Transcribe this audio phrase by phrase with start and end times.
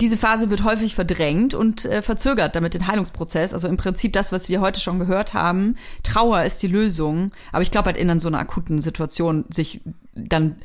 [0.00, 3.52] diese Phase wird häufig verdrängt und äh, verzögert damit den Heilungsprozess.
[3.52, 5.76] Also im Prinzip das, was wir heute schon gehört haben.
[6.02, 7.30] Trauer ist die Lösung.
[7.52, 9.80] Aber ich glaube halt in so einer akuten Situation sich
[10.14, 10.56] dann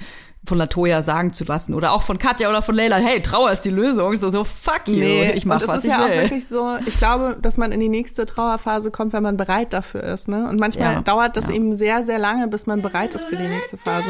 [0.48, 3.64] von Latoya sagen zu lassen oder auch von Katja oder von Leila, hey, Trauer ist
[3.66, 4.16] die Lösung.
[4.16, 6.06] So, so fuck you, Nee, ich mach und das was ist ich ja will.
[6.06, 9.74] auch wirklich so, ich glaube, dass man in die nächste Trauerphase kommt, wenn man bereit
[9.74, 10.28] dafür ist.
[10.28, 10.48] Ne?
[10.48, 11.56] Und manchmal Ja, dauert das ja.
[11.56, 14.10] eben sehr, sehr lange, bis man bereit ist für die nächste Phase.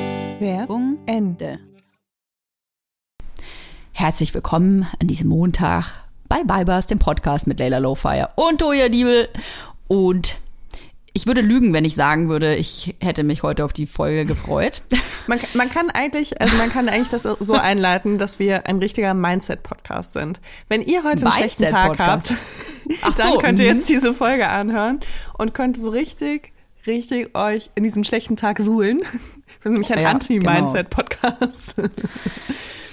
[0.39, 1.59] Werbung Ende.
[3.91, 5.85] Herzlich willkommen an diesem Montag
[6.27, 9.29] bei Vibers, dem Podcast mit Leila Lowfire und Toya Diebel.
[9.87, 10.37] Und
[11.13, 14.81] ich würde lügen, wenn ich sagen würde, ich hätte mich heute auf die Folge gefreut.
[15.27, 19.13] Man, man kann eigentlich, also man kann eigentlich das so einleiten, dass wir ein richtiger
[19.13, 20.41] Mindset-Podcast sind.
[20.67, 22.33] Wenn ihr heute einen schlechten Tag habt.
[23.03, 23.77] Ach dann so, könnt ihr mhm.
[23.77, 24.99] jetzt diese Folge anhören
[25.37, 26.53] und könnt so richtig,
[26.87, 29.03] richtig euch in diesem schlechten Tag suhlen.
[29.61, 31.75] Wir sind nämlich ein Ja, Anti-Mindset-Podcast.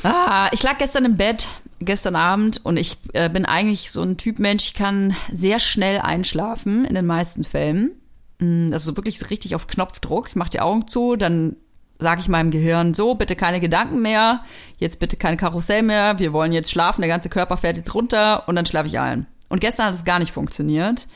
[0.04, 1.48] Ah, ich lag gestern im Bett,
[1.80, 5.98] gestern Abend, und ich äh, bin eigentlich so ein Typ Mensch, ich kann sehr schnell
[5.98, 7.90] einschlafen, in den meisten Fällen.
[8.38, 10.28] Mm, Also wirklich richtig auf Knopfdruck.
[10.28, 11.56] Ich mache die Augen zu, dann
[11.98, 14.44] sage ich meinem Gehirn, so, bitte keine Gedanken mehr,
[14.76, 18.48] jetzt bitte kein Karussell mehr, wir wollen jetzt schlafen, der ganze Körper fährt jetzt runter
[18.48, 19.26] und dann schlafe ich ein.
[19.48, 21.08] Und gestern hat es gar nicht funktioniert,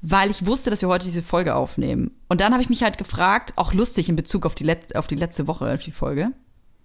[0.00, 2.12] weil ich wusste, dass wir heute diese Folge aufnehmen.
[2.28, 5.06] Und dann habe ich mich halt gefragt, auch lustig in Bezug auf die, Let auf
[5.06, 6.30] die letzte Woche, auf die Folge,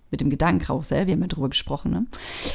[0.09, 2.05] mit dem Gedankenkarussell, wir haben ja drüber gesprochen, ne?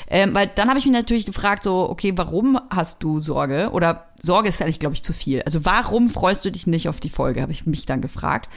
[0.09, 3.71] Ähm, weil dann habe ich mich natürlich gefragt, so, okay, warum hast du Sorge?
[3.73, 5.43] Oder Sorge ist eigentlich, glaube ich, zu viel.
[5.43, 8.49] Also warum freust du dich nicht auf die Folge, habe ich mich dann gefragt.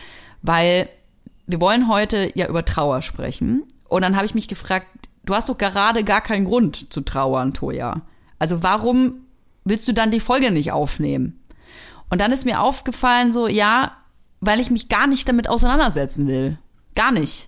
[0.44, 0.88] Weil
[1.48, 3.64] wir wollen heute ja über Trauer sprechen.
[3.90, 4.88] Und dann habe ich mich gefragt,
[5.26, 8.02] du hast doch gerade gar keinen Grund zu trauern, Toja.
[8.40, 9.26] Also warum
[9.66, 11.40] willst du dann die Folge nicht aufnehmen?
[12.12, 13.98] Und dann ist mir aufgefallen, so, ja,
[14.42, 16.60] weil ich mich gar nicht damit auseinandersetzen will.
[16.94, 17.48] Gar nicht.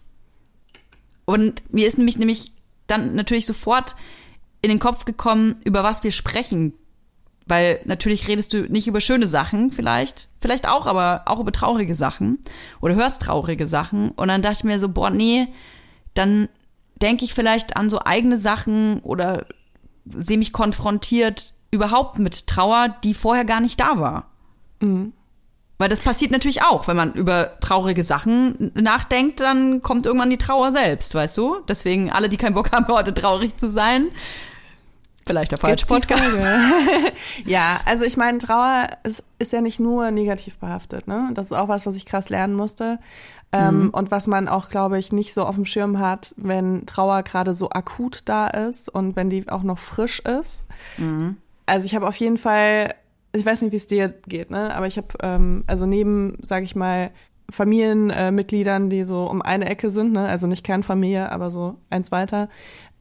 [1.26, 2.54] Und mir ist nämlich, nämlich
[2.88, 3.96] dann natürlich sofort
[4.62, 6.74] in den Kopf gekommen, über was wir sprechen.
[7.46, 11.94] Weil natürlich redest du nicht über schöne Sachen, vielleicht, vielleicht auch, aber auch über traurige
[11.94, 12.40] Sachen
[12.80, 14.12] oder hörst traurige Sachen.
[14.12, 15.50] Und dann dachte ich mir so, boah, nee,
[16.14, 16.48] dann
[17.02, 19.46] denke ich vielleicht an so eigene Sachen oder
[20.06, 24.33] sehe mich konfrontiert überhaupt mit Trauer, die vorher gar nicht da war.
[25.80, 30.38] Weil das passiert natürlich auch, wenn man über traurige Sachen nachdenkt, dann kommt irgendwann die
[30.38, 31.58] Trauer selbst, weißt du?
[31.68, 34.08] Deswegen alle, die keinen Bock haben, heute traurig zu sein,
[35.26, 36.40] vielleicht der falsche Podcast.
[37.46, 41.08] Ja, also ich meine, Trauer ist, ist ja nicht nur negativ behaftet.
[41.08, 41.32] Ne?
[41.34, 43.00] Das ist auch was, was ich krass lernen musste.
[43.52, 47.22] Ähm, Und was man auch, glaube ich, nicht so auf dem Schirm hat, wenn Trauer
[47.24, 50.64] gerade so akut da ist und wenn die auch noch frisch ist.
[51.68, 52.94] Also ich habe auf jeden Fall,
[53.36, 54.76] ich weiß nicht, wie es dir geht, ne?
[54.76, 57.12] aber ich habe, ähm, also neben, sage ich mal,
[57.50, 60.28] Familienmitgliedern, äh, die so um eine Ecke sind, ne?
[60.28, 62.48] also nicht Kernfamilie, aber so eins weiter,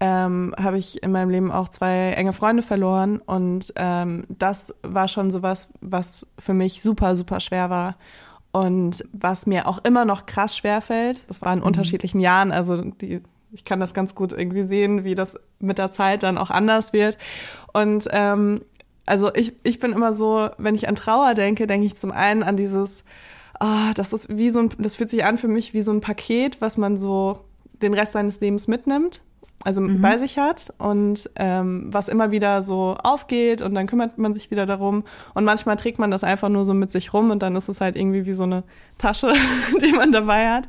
[0.00, 5.06] ähm, habe ich in meinem Leben auch zwei enge Freunde verloren und ähm, das war
[5.06, 7.96] schon sowas, was für mich super, super schwer war
[8.52, 11.28] und was mir auch immer noch krass schwer fällt.
[11.28, 15.14] Das war in unterschiedlichen Jahren, also die ich kann das ganz gut irgendwie sehen, wie
[15.14, 17.18] das mit der Zeit dann auch anders wird.
[17.74, 18.62] Und ähm,
[19.06, 22.42] also ich, ich bin immer so, wenn ich an Trauer denke, denke ich zum einen
[22.42, 23.04] an dieses,
[23.58, 26.00] ah, das ist wie so ein, das fühlt sich an für mich wie so ein
[26.00, 27.40] Paket, was man so
[27.82, 29.22] den Rest seines Lebens mitnimmt,
[29.64, 34.32] also bei sich hat und ähm, was immer wieder so aufgeht und dann kümmert man
[34.34, 35.04] sich wieder darum
[35.34, 37.80] und manchmal trägt man das einfach nur so mit sich rum und dann ist es
[37.80, 38.64] halt irgendwie wie so eine
[38.98, 39.32] Tasche,
[39.80, 40.68] die man dabei hat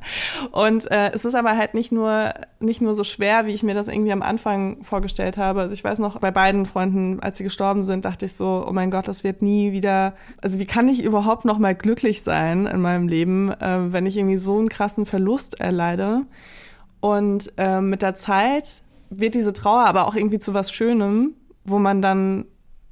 [0.51, 3.73] und äh, es ist aber halt nicht nur nicht nur so schwer, wie ich mir
[3.73, 5.61] das irgendwie am Anfang vorgestellt habe.
[5.61, 8.71] Also ich weiß noch bei beiden Freunden, als sie gestorben sind, dachte ich so, oh
[8.71, 10.13] mein Gott, das wird nie wieder.
[10.41, 14.17] Also wie kann ich überhaupt noch mal glücklich sein in meinem Leben, äh, wenn ich
[14.17, 16.25] irgendwie so einen krassen Verlust erleide?
[17.03, 21.33] Und ähm, mit der Zeit wird diese Trauer aber auch irgendwie zu was Schönem,
[21.65, 22.45] wo man dann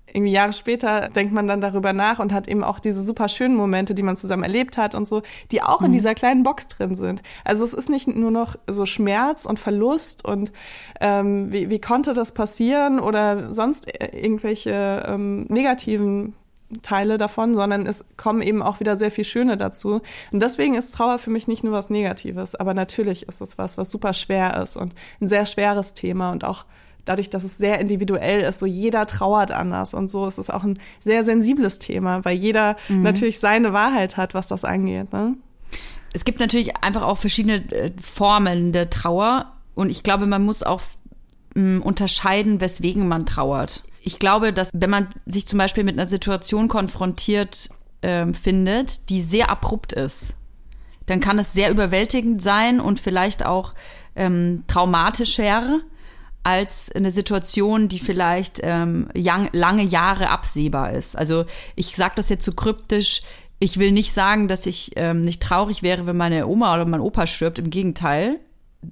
[0.05, 3.55] irgendwie Jahre später denkt man dann darüber nach und hat eben auch diese super schönen
[3.55, 5.21] Momente, die man zusammen erlebt hat und so,
[5.53, 7.23] die auch in dieser kleinen Box drin sind.
[7.45, 10.51] Also es ist nicht nur noch so Schmerz und Verlust und
[10.99, 16.33] ähm, wie, wie konnte das passieren oder sonst äh, irgendwelche ähm, negativen
[16.81, 20.01] Teile davon, sondern es kommen eben auch wieder sehr viel Schöne dazu.
[20.31, 23.77] Und deswegen ist Trauer für mich nicht nur was Negatives, aber natürlich ist es was,
[23.77, 26.65] was super schwer ist und ein sehr schweres Thema und auch
[27.05, 30.63] dadurch, dass es sehr individuell ist, so jeder trauert anders und so ist es auch
[30.63, 35.11] ein sehr sensibles Thema, weil jeder natürlich seine Wahrheit hat, was das angeht.
[35.11, 35.35] Ne?
[36.13, 40.63] Es gibt natürlich einfach auch verschiedene äh, Formen der Trauer und ich glaube, man muss
[40.63, 40.81] auch
[41.55, 43.83] mh, unterscheiden, weswegen man trauert.
[44.03, 47.69] Ich glaube, dass wenn man sich zum Beispiel mit einer Situation konfrontiert
[48.01, 50.37] ähm, findet, die sehr abrupt ist,
[51.05, 53.73] dann kann es sehr überwältigend sein und vielleicht auch
[54.15, 55.81] ähm, traumatischer
[56.43, 61.15] als eine Situation, die vielleicht ähm, yang, lange Jahre absehbar ist.
[61.15, 61.45] Also
[61.75, 63.21] ich sage das jetzt so kryptisch.
[63.59, 66.99] Ich will nicht sagen, dass ich ähm, nicht traurig wäre, wenn meine Oma oder mein
[66.99, 67.59] Opa stirbt.
[67.59, 68.39] Im Gegenteil.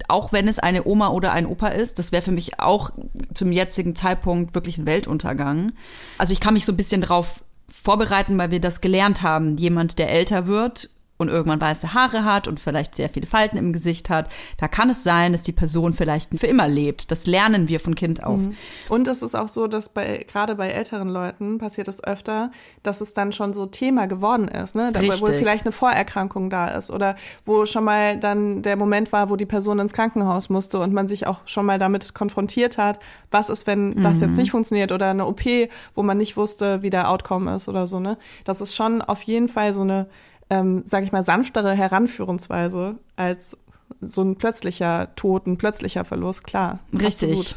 [0.07, 2.91] Auch wenn es eine Oma oder ein Opa ist, das wäre für mich auch
[3.33, 5.71] zum jetzigen Zeitpunkt wirklich ein Weltuntergang.
[6.18, 9.57] Also ich kann mich so ein bisschen drauf vorbereiten, weil wir das gelernt haben.
[9.57, 10.89] Jemand, der älter wird
[11.19, 14.89] und irgendwann weiße Haare hat und vielleicht sehr viele Falten im Gesicht hat, da kann
[14.89, 17.12] es sein, dass die Person vielleicht für immer lebt.
[17.12, 18.39] Das lernen wir von Kind auf.
[18.88, 22.51] Und es ist auch so, dass bei gerade bei älteren Leuten passiert es öfter,
[22.83, 24.94] dass es dann schon so Thema geworden ist, ne?
[24.94, 29.30] Da, wo vielleicht eine Vorerkrankung da ist oder wo schon mal dann der Moment war,
[29.30, 33.00] wo die Person ins Krankenhaus musste und man sich auch schon mal damit konfrontiert hat,
[33.30, 35.42] was ist, wenn das jetzt nicht funktioniert oder eine OP,
[35.95, 38.18] wo man nicht wusste, wie der Outcome ist oder so, ne?
[38.45, 40.07] Das ist schon auf jeden Fall so eine,
[40.50, 43.57] ähm, sag ich mal, sanftere Heranführungsweise als
[44.02, 46.80] so ein plötzlicher Tod, ein plötzlicher Verlust, klar.
[46.94, 47.31] Richtig.
[47.31, 47.56] Absolut.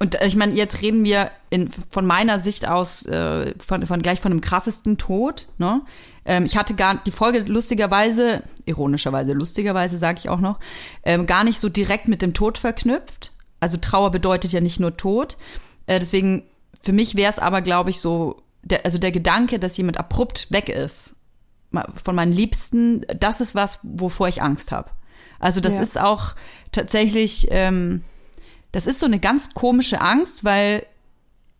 [0.00, 4.20] Und ich meine, jetzt reden wir in, von meiner Sicht aus äh, von, von gleich
[4.20, 5.48] von dem krassesten Tod.
[5.58, 5.82] Ne?
[6.24, 10.60] Ähm, ich hatte gar die Folge lustigerweise, ironischerweise, lustigerweise sage ich auch noch,
[11.02, 13.32] ähm, gar nicht so direkt mit dem Tod verknüpft.
[13.58, 15.36] Also Trauer bedeutet ja nicht nur Tod.
[15.86, 16.44] Äh, deswegen
[16.80, 20.52] für mich wäre es aber, glaube ich, so, der, also der Gedanke, dass jemand abrupt
[20.52, 21.17] weg ist
[22.02, 24.90] von meinen Liebsten, das ist was, wovor ich Angst habe.
[25.38, 25.80] Also das Ja.
[25.80, 26.34] ist auch
[26.72, 28.02] tatsächlich, ähm,
[28.72, 30.84] das ist so eine ganz komische Angst, weil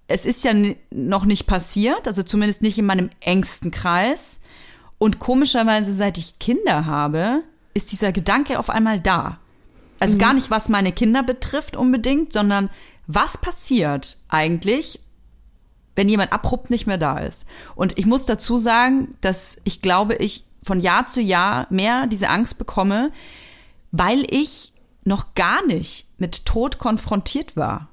[0.09, 0.53] es ist ja
[0.91, 4.41] noch nicht passiert, also zumindest nicht in meinem engsten Kreis.
[4.97, 7.43] Und komischerweise, seit ich Kinder habe,
[7.75, 9.39] ist dieser Gedanke auf einmal da.
[10.01, 12.71] Also gar nicht, was meine Kinder betrifft unbedingt, sondern
[13.07, 15.01] was passiert eigentlich,
[15.99, 17.45] wenn jemand abrupt nicht mehr da ist.
[17.75, 22.29] Und ich muss dazu sagen, dass ich glaube, ich von Jahr zu Jahr mehr diese
[22.29, 23.11] Angst bekomme,
[23.91, 27.89] weil ich noch gar nicht mit Tod konfrontiert war.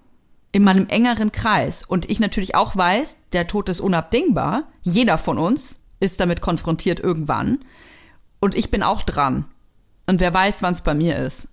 [0.52, 1.82] In meinem engeren Kreis.
[1.82, 4.68] Und ich natürlich auch weiß, der Tod ist unabdingbar.
[4.84, 7.66] Jeder von uns ist damit konfrontiert irgendwann.
[8.40, 9.46] Und ich bin auch dran.
[10.06, 11.48] Und wer weiß, wann es bei mir ist.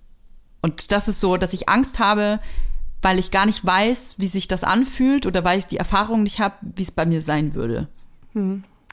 [0.61, 2.39] Und das ist so, dass ich Angst habe,
[3.03, 6.39] weil ich gar nicht weiß, wie sich das anfühlt oder weil ich die Erfahrung nicht
[6.39, 7.87] habe, wie es bei mir sein würde.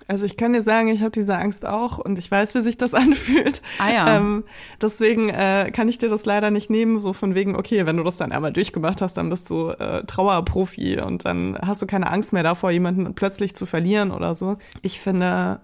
[0.09, 2.77] Also ich kann dir sagen, ich habe diese Angst auch und ich weiß, wie sich
[2.77, 3.63] das anfühlt.
[3.79, 4.17] Ah ja.
[4.17, 4.43] Ähm,
[4.83, 8.03] deswegen äh, kann ich dir das leider nicht nehmen, so von wegen, okay, wenn du
[8.03, 12.11] das dann einmal durchgemacht hast, dann bist du äh, Trauerprofi und dann hast du keine
[12.11, 14.57] Angst mehr davor, jemanden plötzlich zu verlieren oder so.
[14.83, 15.61] Ich finde,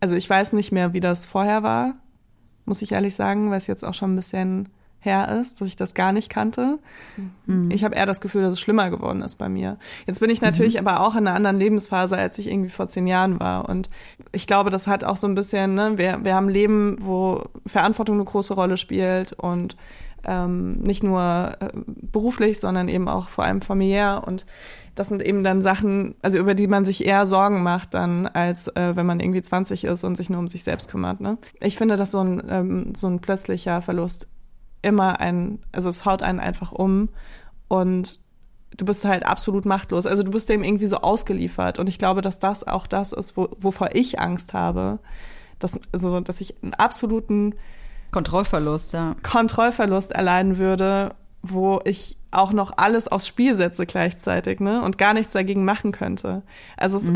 [0.00, 1.94] also ich weiß nicht mehr, wie das vorher war,
[2.64, 4.68] muss ich ehrlich sagen, weil es jetzt auch schon ein bisschen
[5.06, 6.78] her ist, dass ich das gar nicht kannte.
[7.70, 9.78] Ich habe eher das Gefühl, dass es schlimmer geworden ist bei mir.
[10.06, 13.06] Jetzt bin ich natürlich aber auch in einer anderen Lebensphase, als ich irgendwie vor zehn
[13.06, 13.68] Jahren war.
[13.68, 13.88] Und
[14.32, 18.16] ich glaube, das hat auch so ein bisschen, ne, wir, wir haben Leben, wo Verantwortung
[18.16, 19.76] eine große Rolle spielt und
[20.26, 24.22] ähm, nicht nur äh, beruflich, sondern eben auch vor allem familiär.
[24.26, 24.44] Und
[24.96, 28.68] das sind eben dann Sachen, also über die man sich eher Sorgen macht dann, als
[28.68, 31.20] äh, wenn man irgendwie 20 ist und sich nur um sich selbst kümmert.
[31.20, 31.38] Ne?
[31.60, 34.26] Ich finde, dass so ein, ähm, so ein plötzlicher Verlust
[34.86, 37.08] immer ein, also es haut einen einfach um
[37.68, 38.20] und
[38.76, 40.06] du bist halt absolut machtlos.
[40.06, 41.78] Also du bist dem irgendwie so ausgeliefert.
[41.78, 44.98] Und ich glaube, dass das auch das ist, wo, wovor ich Angst habe.
[45.58, 47.54] Dass, also, dass ich einen absoluten
[48.10, 49.16] Kontrollverlust, ja.
[49.22, 54.82] Kontrollverlust erleiden würde, wo ich auch noch alles aufs Spiel setze gleichzeitig, ne?
[54.82, 56.42] Und gar nichts dagegen machen könnte.
[56.76, 57.10] Also es,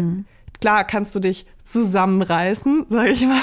[0.61, 3.41] klar kannst du dich zusammenreißen, sag ich mal,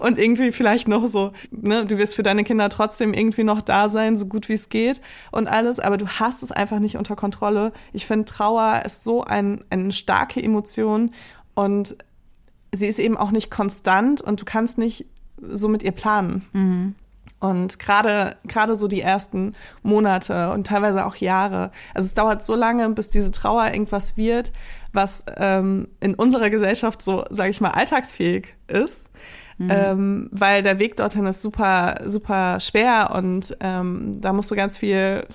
[0.00, 3.88] und irgendwie vielleicht noch so, ne, du wirst für deine Kinder trotzdem irgendwie noch da
[3.88, 5.00] sein, so gut wie es geht
[5.30, 7.72] und alles, aber du hast es einfach nicht unter Kontrolle.
[7.92, 11.12] Ich finde, Trauer ist so ein, eine starke Emotion
[11.54, 11.96] und
[12.72, 15.06] sie ist eben auch nicht konstant und du kannst nicht
[15.40, 16.44] so mit ihr planen.
[17.40, 21.70] Und gerade gerade so die ersten Monate und teilweise auch Jahre.
[21.94, 24.52] Also es dauert so lange, bis diese Trauer irgendwas wird,
[24.92, 29.10] was ähm, in unserer Gesellschaft so, sage ich mal, alltagsfähig ist.
[29.60, 34.78] Ähm, weil der Weg dorthin ist super, super schwer und ähm, da musst du ganz
[34.78, 35.26] viel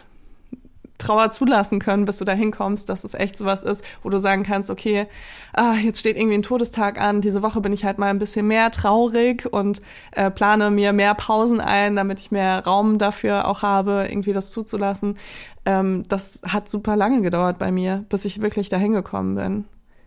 [1.04, 4.44] Trauer zulassen können, bis du dahin kommst, dass es echt sowas ist, wo du sagen
[4.44, 5.08] kannst, okay,
[5.54, 8.48] ah, jetzt steht irgendwie ein Todestag an, diese Woche bin ich halt mal ein bisschen
[8.48, 9.82] mehr traurig und
[10.12, 14.52] äh, plane mir mehr Pausen ein, damit ich mehr Raum dafür auch habe, irgendwie das
[14.52, 15.18] zuzulassen.
[15.66, 19.66] Ähm, das hat super lange gedauert bei mir, bis ich wirklich dahin gekommen bin.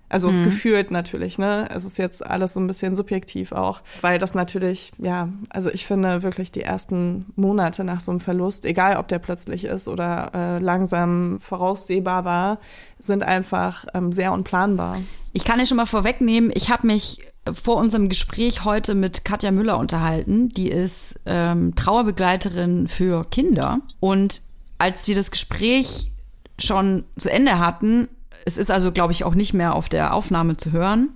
[0.08, 1.68] Also gefühlt natürlich, ne?
[1.74, 5.84] Es ist jetzt alles so ein bisschen subjektiv auch, weil das natürlich, ja, also ich
[5.84, 10.30] finde wirklich die ersten Monate nach so einem Verlust, egal ob der plötzlich ist oder
[10.32, 12.58] äh, langsam voraussehbar war,
[13.00, 14.98] sind einfach ähm, sehr unplanbar.
[15.32, 17.18] Ich kann ja schon mal vorwegnehmen, ich habe mich
[17.52, 20.48] vor unserem Gespräch heute mit Katja Müller unterhalten.
[20.48, 23.80] Die ist ähm, Trauerbegleiterin für Kinder.
[24.00, 24.42] Und
[24.78, 26.10] als wir das Gespräch
[26.58, 28.08] schon zu Ende hatten,
[28.46, 31.10] es ist also, glaube ich, auch nicht mehr auf der Aufnahme zu hören,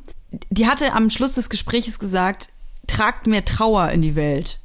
[0.50, 2.48] die hatte am Schluss des Gespräches gesagt,
[2.88, 4.58] tragt mehr Trauer in die Welt.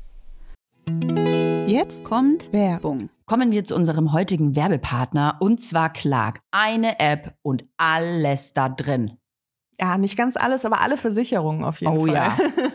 [1.68, 3.10] Jetzt Kommt Werbung.
[3.26, 6.40] Kommen wir zu unserem heutigen Werbepartner und zwar Clark.
[6.52, 9.18] Eine App und alles da drin.
[9.80, 12.16] Ja, nicht ganz alles, aber alle Versicherungen auf jeden Oh Fall.
[12.16, 12.38] ja.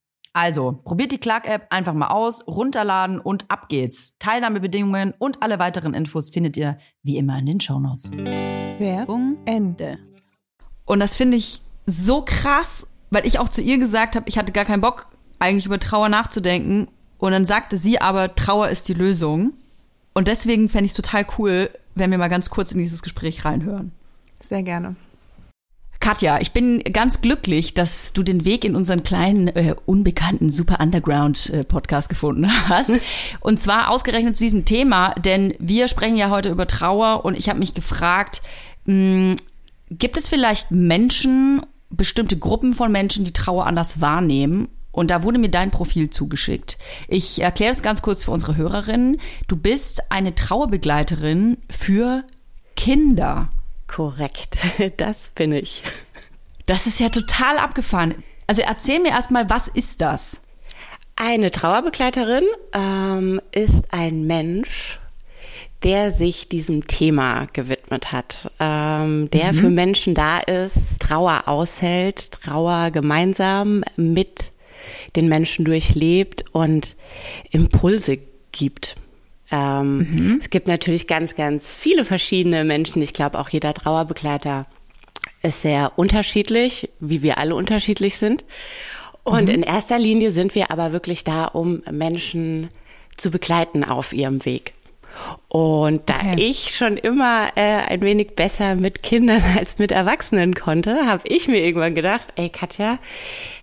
[0.33, 4.15] Also, probiert die Clark-App einfach mal aus, runterladen und ab geht's.
[4.17, 8.11] Teilnahmebedingungen und alle weiteren Infos findet ihr wie immer in den Shownotes.
[8.11, 9.99] Werbung Ende.
[10.85, 14.53] Und das finde ich so krass, weil ich auch zu ihr gesagt habe, ich hatte
[14.53, 15.07] gar keinen Bock,
[15.39, 16.87] eigentlich über Trauer nachzudenken.
[17.17, 19.53] Und dann sagte sie aber, Trauer ist die Lösung.
[20.13, 23.43] Und deswegen fände ich es total cool, wenn wir mal ganz kurz in dieses Gespräch
[23.43, 23.91] reinhören.
[24.39, 24.95] Sehr gerne.
[26.01, 30.79] Katja, ich bin ganz glücklich, dass du den Weg in unseren kleinen, äh, unbekannten Super
[30.81, 32.91] Underground äh, Podcast gefunden hast.
[33.39, 37.49] Und zwar ausgerechnet zu diesem Thema, denn wir sprechen ja heute über Trauer und ich
[37.49, 38.41] habe mich gefragt,
[38.85, 39.35] mh,
[39.91, 44.69] gibt es vielleicht Menschen, bestimmte Gruppen von Menschen, die Trauer anders wahrnehmen?
[44.91, 46.79] Und da wurde mir dein Profil zugeschickt.
[47.07, 49.21] Ich erkläre es ganz kurz für unsere Hörerinnen.
[49.47, 52.23] Du bist eine Trauerbegleiterin für
[52.75, 53.49] Kinder.
[53.93, 54.57] Korrekt,
[54.97, 55.83] das bin ich.
[56.65, 58.23] Das ist ja total abgefahren.
[58.47, 60.41] Also erzähl mir erstmal, was ist das?
[61.15, 64.99] Eine Trauerbegleiterin ähm, ist ein Mensch,
[65.83, 72.91] der sich diesem Thema gewidmet hat, ähm, der für Menschen da ist, Trauer aushält, Trauer
[72.91, 74.51] gemeinsam mit
[75.15, 76.95] den Menschen durchlebt und
[77.51, 78.19] Impulse
[78.51, 78.95] gibt.
[79.51, 83.01] Ähm, Es gibt natürlich ganz, ganz viele verschiedene Menschen.
[83.01, 84.65] Ich glaube, auch jeder Trauerbegleiter
[85.41, 88.45] ist sehr unterschiedlich, wie wir alle unterschiedlich sind.
[89.23, 92.69] Und in erster Linie sind wir aber wirklich da, um Menschen
[93.17, 94.73] zu begleiten auf ihrem Weg.
[95.47, 96.35] Und da Okay.
[96.37, 101.47] ich schon immer äh, ein wenig besser mit Kindern als mit Erwachsenen konnte, habe ich
[101.47, 102.99] mir irgendwann gedacht, ey Katja,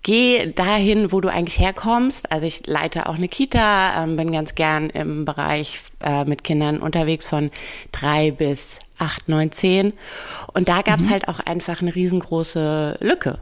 [0.02, 2.30] geh dahin, wo du eigentlich herkommst.
[2.32, 6.80] Also ich leite auch eine Kita, ähm, bin ganz gern im Bereich äh, mit Kindern
[6.80, 7.50] unterwegs von
[7.92, 9.92] drei bis acht, neun, zehn.
[10.52, 13.38] Und da gab es halt auch einfach eine riesengroße Lücke.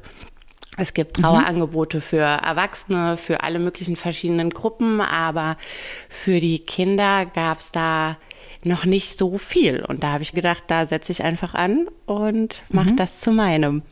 [0.77, 5.57] Es gibt Trauerangebote für Erwachsene, für alle möglichen verschiedenen Gruppen, aber
[6.09, 8.17] für die Kinder gab es da
[8.63, 9.85] noch nicht so viel.
[9.85, 13.83] Und da habe ich gedacht, da setze ich einfach an und mache das zu meinem.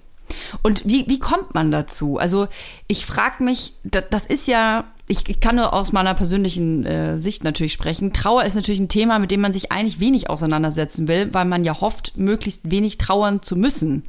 [0.63, 2.17] Und wie, wie kommt man dazu?
[2.19, 2.49] Also
[2.89, 7.19] ich frage mich, da- das ist ja, ich ich kann nur aus meiner persönlichen äh,
[7.19, 8.13] Sicht natürlich sprechen.
[8.15, 11.63] Trauer ist natürlich ein Thema, mit dem man sich eigentlich wenig auseinandersetzen will, weil man
[11.63, 14.05] ja hofft, möglichst wenig trauern zu müssen.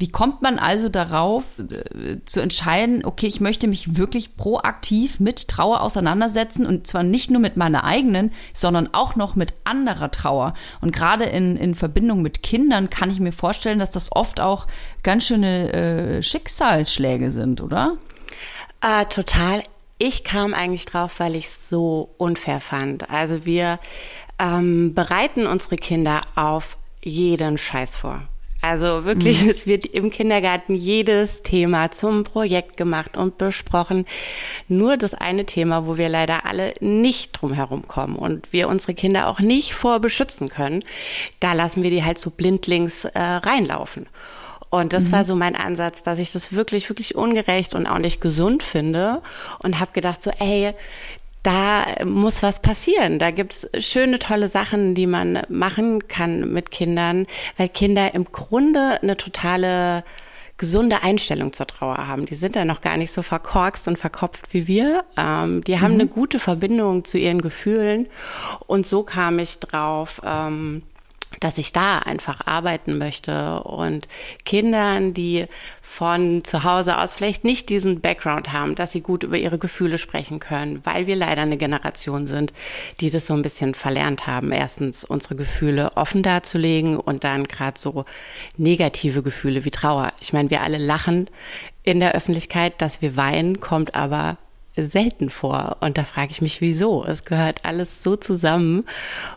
[0.00, 5.46] Wie kommt man also darauf, äh, zu entscheiden, okay, ich möchte mich wirklich proaktiv mit
[5.46, 10.54] Trauer auseinandersetzen und zwar nicht nur mit meiner eigenen, sondern auch noch mit anderer Trauer.
[10.80, 14.66] Und gerade in, in Verbindung mit Kindern kann ich mir vorstellen, dass das oft auch
[15.02, 17.98] ganz schöne äh, Schicksalsschläge sind, oder?
[18.80, 19.62] Äh, total.
[19.98, 23.10] Ich kam eigentlich drauf, weil ich es so unfair fand.
[23.10, 23.78] Also wir
[24.38, 28.22] ähm, bereiten unsere Kinder auf jeden Scheiß vor.
[28.62, 34.06] Also wirklich, es wird im Kindergarten jedes Thema zum Projekt gemacht und besprochen.
[34.68, 38.94] Nur das eine Thema, wo wir leider alle nicht drum herum kommen und wir unsere
[38.94, 40.84] Kinder auch nicht vor beschützen können,
[41.40, 44.06] da lassen wir die halt so blindlings äh, reinlaufen.
[44.70, 48.20] Und das war so mein Ansatz, dass ich das wirklich, wirklich ungerecht und auch nicht
[48.20, 49.20] gesund finde
[49.58, 50.74] und habe gedacht so, ey,
[51.42, 53.18] da muss was passieren.
[53.18, 57.26] Da gibt's schöne, tolle Sachen, die man machen kann mit Kindern,
[57.56, 60.04] weil Kinder im Grunde eine totale
[60.60, 62.26] gesunde Einstellung zur Trauer haben.
[62.26, 65.04] Die sind da noch gar nicht so verkorkst und verkopft wie wir.
[65.16, 68.08] Ähm, die haben eine gute Verbindung zu ihren Gefühlen.
[68.66, 70.82] Und so kam ich drauf, ähm,
[71.38, 74.08] dass ich da einfach arbeiten möchte und
[74.44, 75.46] Kindern, die
[75.80, 79.98] von zu Hause aus vielleicht nicht diesen Background haben, dass sie gut über ihre Gefühle
[79.98, 82.52] sprechen können, weil wir leider eine Generation sind,
[83.00, 84.50] die das so ein bisschen verlernt haben.
[84.50, 88.04] Erstens unsere Gefühle offen darzulegen und dann gerade so
[88.56, 90.12] negative Gefühle wie Trauer.
[90.20, 91.30] Ich meine, wir alle lachen
[91.82, 94.36] in der Öffentlichkeit, dass wir weinen, kommt aber
[94.86, 95.78] selten vor.
[95.80, 97.04] Und da frage ich mich, wieso?
[97.04, 98.84] Es gehört alles so zusammen.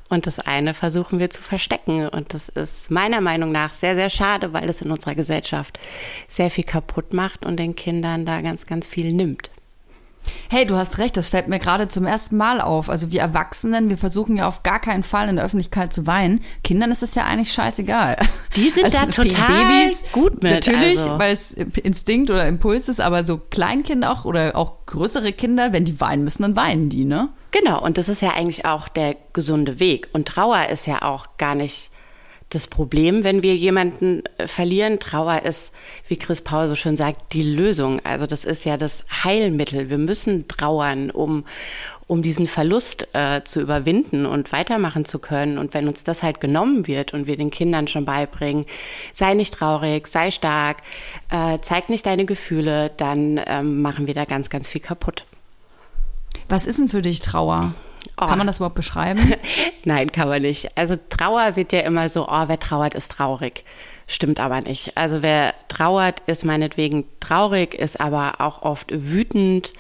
[0.10, 2.08] Und das eine versuchen wir zu verstecken.
[2.08, 5.80] Und das ist meiner Meinung nach sehr, sehr schade, weil es in unserer Gesellschaft
[6.28, 9.50] sehr viel kaputt macht und den Kindern da ganz, ganz viel nimmt.
[10.50, 12.90] Hey, du hast recht, das fällt mir gerade zum ersten Mal auf.
[12.90, 16.42] Also wir Erwachsenen, wir versuchen ja auf gar keinen Fall in der Öffentlichkeit zu weinen.
[16.64, 18.18] Kindern ist es ja eigentlich scheißegal.
[18.56, 21.18] Die sind da total gut mit, Natürlich, also.
[21.18, 25.86] weil es Instinkt oder Impuls ist, aber so Kleinkinder auch oder auch größere Kinder, wenn
[25.86, 27.30] die weinen müssen, dann weinen die, ne?
[27.52, 30.10] Genau, und das ist ja eigentlich auch der gesunde Weg.
[30.14, 31.92] Und Trauer ist ja auch gar nicht
[32.54, 35.00] das Problem, wenn wir jemanden äh, verlieren.
[35.00, 35.74] Trauer ist,
[36.08, 38.00] wie Chris Paul so schön sagt, die Lösung.
[38.04, 39.90] Also das ist ja das Heilmittel.
[39.90, 41.46] Wir müssen trauern, um,
[42.08, 45.58] um diesen Verlust äh, zu überwinden und weitermachen zu können.
[45.58, 48.66] Und wenn uns das halt genommen wird und wir den Kindern schon beibringen,
[49.14, 50.78] sei nicht traurig, sei stark,
[51.32, 55.26] äh, zeig nicht deine Gefühle, dann ähm, machen wir da ganz, ganz viel kaputt.
[56.50, 57.74] Was ist denn für dich Trauer?
[58.18, 58.28] Oh.
[58.28, 59.34] Kann man das überhaupt beschreiben?
[59.86, 60.78] Nein, kann man nicht.
[60.78, 63.64] Also Trauer wird ja immer so, oh, wer trauert, ist traurig.
[64.06, 64.98] Stimmt aber nicht.
[64.98, 69.72] Also wer trauert, ist meinetwegen traurig, ist aber auch oft wütend,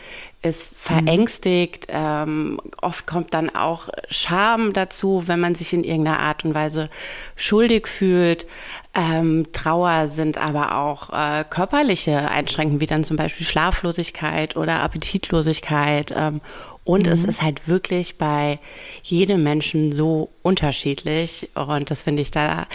[0.41, 1.87] ist verängstigt.
[1.89, 6.89] Ähm, oft kommt dann auch Scham dazu, wenn man sich in irgendeiner Art und Weise
[7.35, 8.47] schuldig fühlt.
[8.93, 16.13] Ähm, Trauer sind aber auch äh, körperliche Einschränkungen, wie dann zum Beispiel Schlaflosigkeit oder Appetitlosigkeit
[16.15, 16.39] ähm,
[16.85, 18.59] und es ist halt wirklich bei
[19.03, 21.49] jedem Menschen so unterschiedlich.
[21.55, 22.67] Und das finde ich da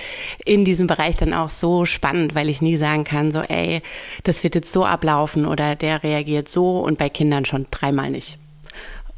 [0.46, 3.82] in diesem Bereich dann auch so spannend, weil ich nie sagen kann, so, ey,
[4.24, 8.38] das wird jetzt so ablaufen oder der reagiert so und bei Kindern schon dreimal nicht.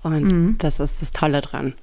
[0.03, 1.75] Und das ist das Tolle dran.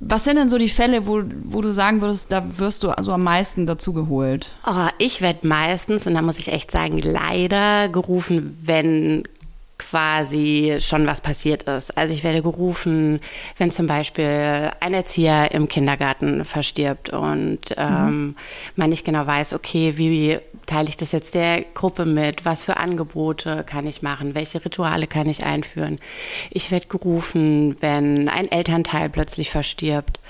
[0.00, 3.12] Was sind denn so die Fälle, wo, wo du sagen würdest, da wirst du also
[3.12, 4.52] am meisten dazu geholt?
[4.66, 9.24] Oh, ich werde meistens, und da muss ich echt sagen, leider gerufen, wenn
[9.78, 11.96] quasi schon was passiert ist.
[11.96, 13.20] Also ich werde gerufen,
[13.56, 18.36] wenn zum Beispiel ein Erzieher im Kindergarten verstirbt und ähm,
[18.76, 22.44] man nicht genau weiß, okay, wie teile ich das jetzt der Gruppe mit?
[22.44, 24.34] Was für Angebote kann ich machen?
[24.34, 25.98] Welche Rituale kann ich einführen?
[26.50, 30.20] Ich werde gerufen, wenn ein Elternteil plötzlich verstirbt.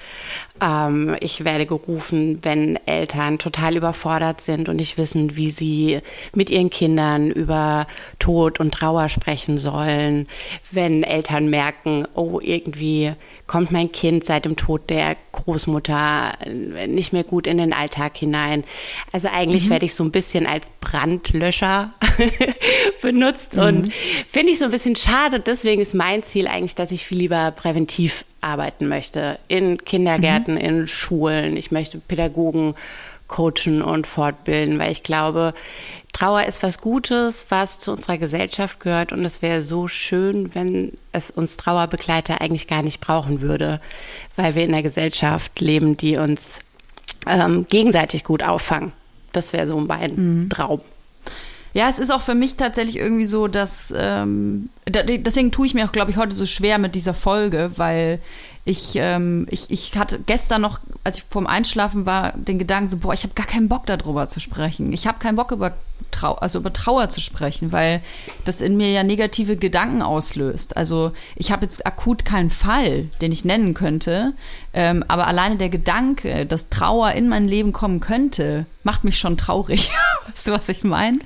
[0.60, 6.00] Ähm, ich werde gerufen, wenn Eltern total überfordert sind und nicht wissen, wie sie
[6.32, 7.88] mit ihren Kindern über
[8.20, 10.28] Tod und Trauer sprechen sollen.
[10.70, 13.14] Wenn Eltern merken, oh, irgendwie
[13.48, 16.34] kommt mein Kind seit dem Tod der Großmutter
[16.86, 18.62] nicht mehr gut in den Alltag hinein.
[19.10, 21.94] Also eigentlich werde ich so ein bisschen als Brandlöscher
[23.02, 23.92] benutzt und
[24.28, 25.40] finde ich so ein bisschen schade.
[25.40, 29.38] Deswegen ist mein Ziel eigentlich, dass ich viel lieber präventiv arbeiten möchte.
[29.48, 31.56] In Kindergärten, in Schulen.
[31.56, 32.74] Ich möchte Pädagogen
[33.26, 35.54] coachen und fortbilden, weil ich glaube,
[36.12, 40.92] Trauer ist was Gutes, was zu unserer Gesellschaft gehört und es wäre so schön, wenn
[41.10, 43.80] es uns Trauerbegleiter eigentlich gar nicht brauchen würde,
[44.36, 46.60] weil wir in einer Gesellschaft leben, die uns
[47.26, 48.92] ähm, gegenseitig gut auffangen.
[49.32, 50.80] Das wäre so mein Traum.
[51.74, 55.74] Ja, es ist auch für mich tatsächlich irgendwie so, dass ähm, da, deswegen tue ich
[55.74, 58.20] mir auch, glaube ich, heute so schwer mit dieser Folge, weil
[58.64, 62.96] ich, ähm, ich, ich hatte gestern noch, als ich vorm Einschlafen war, den Gedanken so,
[62.96, 64.92] boah, ich habe gar keinen Bock darüber zu sprechen.
[64.92, 65.74] Ich habe keinen Bock über
[66.10, 68.00] Trau also über Trauer zu sprechen, weil
[68.44, 70.76] das in mir ja negative Gedanken auslöst.
[70.76, 74.32] Also ich habe jetzt akut keinen Fall, den ich nennen könnte,
[74.72, 79.36] ähm, aber alleine der Gedanke, dass Trauer in mein Leben kommen könnte, macht mich schon
[79.36, 79.90] traurig.
[80.28, 81.18] weißt du, was ich meine?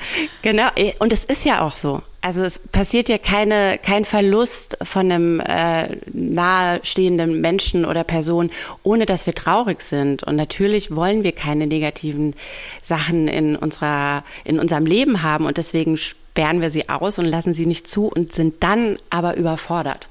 [0.43, 2.03] Genau, eh, und es ist ja auch so.
[2.21, 8.51] Also es passiert ja keine, kein Verlust von einem äh, nahestehenden Menschen oder Person,
[8.83, 10.25] ohne dass wir traurig sind.
[10.25, 12.35] Und natürlich wollen wir keine negativen
[12.83, 17.55] Sachen in unserer, in unserem Leben haben und deswegen sperren wir sie aus und lassen
[17.55, 20.09] sie nicht zu und sind dann aber überfordert,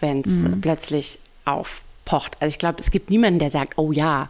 [0.00, 2.36] wenn es plötzlich aufpocht.
[2.40, 4.28] Also ich glaube, es gibt niemanden, der sagt, oh ja,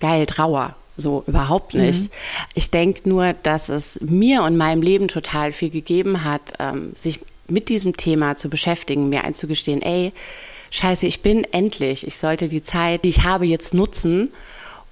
[0.00, 0.76] geil, Trauer.
[0.96, 2.10] So überhaupt nicht.
[2.54, 7.20] Ich denke nur, dass es mir und meinem Leben total viel gegeben hat, ähm, sich
[7.48, 10.12] mit diesem Thema zu beschäftigen, mir einzugestehen, ey,
[10.70, 12.06] scheiße, ich bin endlich.
[12.06, 14.30] Ich sollte die Zeit, die ich habe, jetzt nutzen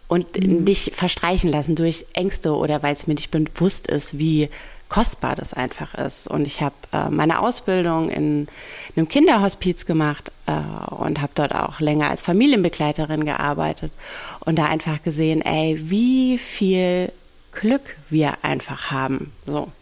[0.08, 4.48] und nicht verstreichen lassen durch Ängste oder weil es mir nicht bewusst ist, wie
[4.90, 6.28] kostbar das einfach ist.
[6.28, 8.48] Und ich habe äh, meine Ausbildung in
[8.94, 10.52] einem Kinderhospiz gemacht äh,
[10.92, 13.92] und habe dort auch länger als Familienbegleiterin gearbeitet
[14.40, 17.12] und da einfach gesehen, ey, wie viel
[17.52, 19.32] Glück wir einfach haben.
[19.46, 19.72] So,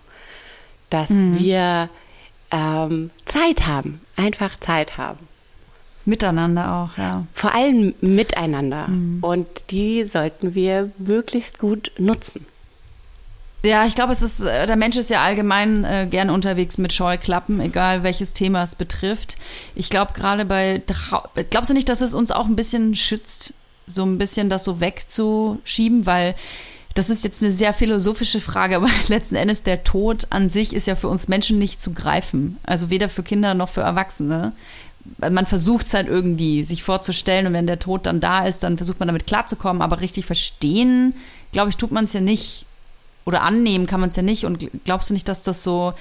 [0.91, 1.89] dass wir
[2.51, 5.27] ähm, Zeit haben, einfach Zeit haben.
[6.05, 7.27] Miteinander auch, ja.
[7.35, 8.89] Vor allem miteinander.
[9.21, 12.47] Und die sollten wir möglichst gut nutzen.
[13.69, 16.95] Ja, ich glaube, es ist, äh, der Mensch ist ja allgemein äh, gern unterwegs mit
[16.95, 19.37] Scheuklappen, egal welches Thema es betrifft.
[19.75, 20.81] Ich glaube, gerade bei,
[21.51, 23.53] glaubst du nicht, dass es uns auch ein bisschen schützt,
[23.87, 26.35] so ein bisschen das so wegzuschieben, weil
[26.95, 30.87] das ist jetzt eine sehr philosophische Frage, aber letzten Endes der Tod an sich ist
[30.87, 32.57] ja für uns Menschen nicht zu greifen.
[32.63, 34.53] Also weder für Kinder noch für Erwachsene.
[35.19, 38.79] Man versucht es halt irgendwie, sich vorzustellen und wenn der Tod dann da ist, dann
[38.79, 41.15] versucht man damit klarzukommen, aber richtig verstehen,
[41.53, 42.65] glaube ich, tut man es ja nicht
[43.29, 44.47] oder annehmen kann man es ja nicht.
[44.47, 45.93] Und gl- glaubst du nicht, dass das so,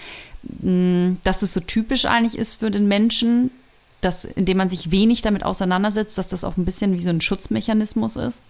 [0.61, 3.51] mh, dass das so typisch eigentlich ist für den Menschen,
[3.99, 7.19] dass indem man sich wenig damit auseinandersetzt, dass das auch ein bisschen wie so ein
[7.19, 8.41] Schutzmechanismus ist?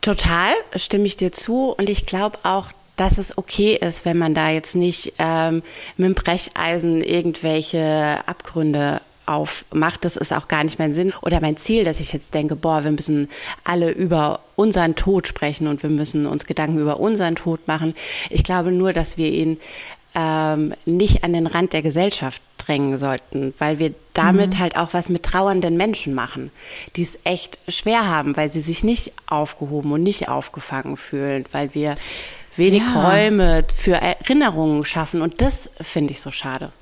[0.00, 1.74] Total, stimme ich dir zu.
[1.76, 5.62] Und ich glaube auch, dass es okay ist, wenn man da jetzt nicht ähm,
[5.98, 10.04] mit dem Brecheisen irgendwelche Abgründe aufmacht.
[10.04, 12.82] Das ist auch gar nicht mein Sinn oder mein Ziel, dass ich jetzt denke, boah,
[12.84, 13.28] wir müssen
[13.64, 17.94] alle über unseren Tod sprechen und wir müssen uns Gedanken über unseren Tod machen.
[18.30, 19.58] Ich glaube nur, dass wir ihn
[20.14, 24.58] ähm, nicht an den Rand der Gesellschaft drängen sollten, weil wir damit Mhm.
[24.58, 26.50] halt auch was mit trauernden Menschen machen,
[26.96, 31.74] die es echt schwer haben, weil sie sich nicht aufgehoben und nicht aufgefangen fühlen, weil
[31.74, 31.94] wir
[32.56, 33.08] wenig Ja.
[33.10, 36.72] Räume für Erinnerungen schaffen und das finde ich so schade.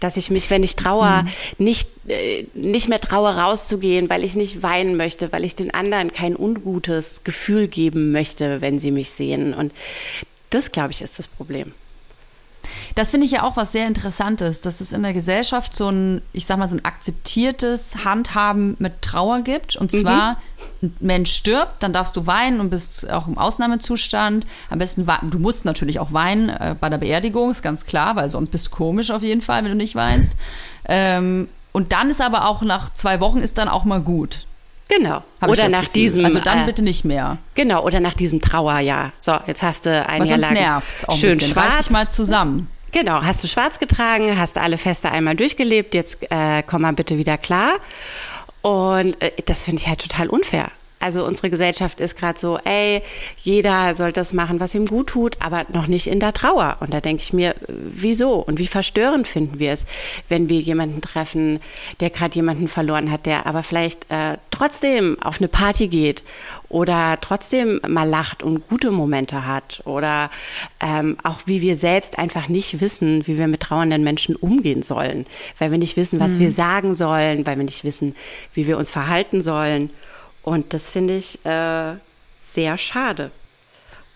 [0.00, 1.64] Dass ich mich, wenn ich trauer, Mhm.
[1.64, 6.12] nicht, äh, nicht mehr traue, rauszugehen, weil ich nicht weinen möchte, weil ich den anderen
[6.12, 9.54] kein ungutes Gefühl geben möchte, wenn sie mich sehen.
[9.54, 9.72] Und
[10.50, 11.72] das, glaube ich, ist das Problem.
[12.96, 16.22] Das finde ich ja auch was sehr Interessantes, dass es in der Gesellschaft so ein,
[16.32, 19.76] ich sag mal, so ein akzeptiertes Handhaben mit Trauer gibt.
[19.76, 20.38] Und zwar,
[20.82, 24.46] ein Mensch stirbt, dann darfst du weinen und bist auch im Ausnahmezustand.
[24.70, 28.30] Am besten, du musst natürlich auch weinen äh, bei der Beerdigung, ist ganz klar, weil
[28.30, 30.34] sonst bist du komisch auf jeden Fall, wenn du nicht weinst.
[30.86, 34.46] Ähm, und dann ist aber auch nach zwei Wochen ist dann auch mal gut.
[34.88, 35.22] Genau.
[35.40, 35.92] hab Oder nach Gefühl.
[35.92, 36.24] diesem.
[36.24, 37.36] Also dann äh, bitte nicht mehr.
[37.54, 39.12] Genau, oder nach diesem Trauerjahr.
[39.18, 41.52] So, jetzt hast du ein Weil Jahr lang nervt's auch ein schön bisschen.
[41.52, 41.78] Reiß schwarz.
[41.84, 42.70] dich mal zusammen.
[42.92, 47.18] Genau, hast du schwarz getragen, hast alle Feste einmal durchgelebt, jetzt äh, komm mal bitte
[47.18, 47.74] wieder klar.
[48.62, 50.70] Und äh, das finde ich halt total unfair.
[50.98, 53.02] Also unsere Gesellschaft ist gerade so, ey,
[53.36, 56.78] jeder soll das machen, was ihm gut tut, aber noch nicht in der Trauer.
[56.80, 59.84] Und da denke ich mir, wieso und wie verstörend finden wir es,
[60.28, 61.60] wenn wir jemanden treffen,
[62.00, 66.24] der gerade jemanden verloren hat, der aber vielleicht äh, trotzdem auf eine Party geht
[66.68, 70.30] oder trotzdem mal lacht und gute Momente hat oder
[70.80, 75.26] ähm, auch wie wir selbst einfach nicht wissen, wie wir mit trauernden Menschen umgehen sollen,
[75.58, 78.16] weil wir nicht wissen, was wir sagen sollen, weil wir nicht wissen,
[78.54, 79.90] wie wir uns verhalten sollen.
[80.46, 81.94] Und das finde ich äh,
[82.52, 83.32] sehr schade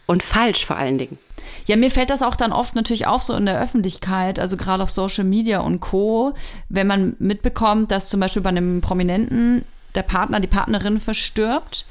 [0.06, 1.18] und falsch vor allen Dingen.
[1.66, 4.84] Ja, mir fällt das auch dann oft natürlich auf so in der Öffentlichkeit, also gerade
[4.84, 6.34] auf Social Media und Co.,
[6.68, 9.64] wenn man mitbekommt, dass zum Beispiel bei einem Prominenten
[9.96, 11.84] der Partner, die Partnerin verstirbt,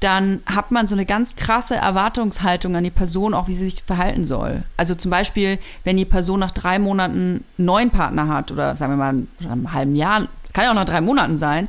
[0.00, 3.84] dann hat man so eine ganz krasse Erwartungshaltung an die Person, auch wie sie sich
[3.84, 4.64] verhalten soll.
[4.76, 8.94] Also zum Beispiel, wenn die Person nach drei Monaten einen neuen Partner hat oder sagen
[8.94, 11.68] wir mal nach einem halben Jahr, kann ja auch nach drei Monaten sein,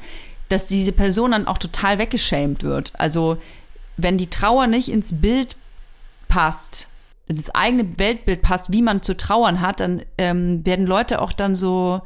[0.50, 2.94] dass diese Person dann auch total weggeschämt wird.
[2.98, 3.38] Also
[3.98, 5.56] wenn die Trauer nicht ins Bild
[6.28, 6.88] passt,
[7.28, 11.56] das eigene Weltbild passt, wie man zu trauern hat, dann ähm, werden Leute auch dann
[11.56, 12.02] so.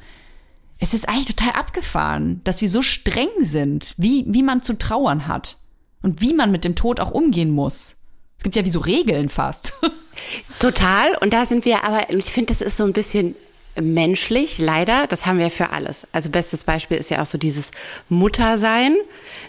[0.81, 5.27] Es ist eigentlich total abgefahren, dass wir so streng sind, wie, wie man zu trauern
[5.27, 5.57] hat
[6.01, 7.97] und wie man mit dem Tod auch umgehen muss.
[8.37, 9.73] Es gibt ja wie so Regeln fast.
[10.59, 11.17] Total.
[11.19, 13.35] Und da sind wir aber, ich finde, das ist so ein bisschen
[13.79, 15.07] menschlich, leider.
[15.07, 16.07] Das haben wir für alles.
[16.11, 17.71] Also bestes Beispiel ist ja auch so dieses
[18.09, 18.95] Muttersein.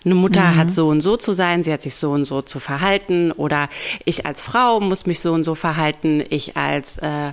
[0.04, 2.58] Eine Mutter hat so und so zu sein, sie hat sich so und so zu
[2.58, 3.32] verhalten.
[3.32, 3.68] Oder
[4.04, 6.22] ich als Frau muss mich so und so verhalten.
[6.30, 7.32] Ich als äh,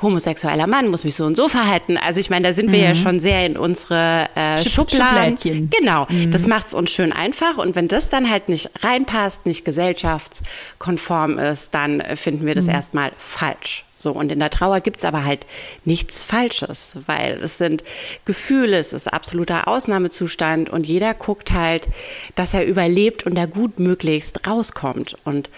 [0.00, 1.96] homosexueller Mann muss mich so und so verhalten.
[1.96, 5.36] Also ich meine, da sind wir ja schon sehr in unsere äh, Schub- Schubladen.
[5.38, 5.70] Schublädchen.
[5.70, 7.56] Genau, das macht es uns schön einfach.
[7.58, 13.12] Und wenn das dann halt nicht reinpasst, nicht gesellschaftskonform ist, dann finden wir das erstmal
[13.18, 13.84] falsch.
[14.04, 15.46] So, und in der Trauer gibt's aber halt
[15.86, 17.82] nichts Falsches, weil es sind
[18.26, 21.88] Gefühle, es ist absoluter Ausnahmezustand und jeder guckt halt,
[22.34, 25.16] dass er überlebt und da gut möglichst rauskommt.
[25.24, 25.48] Und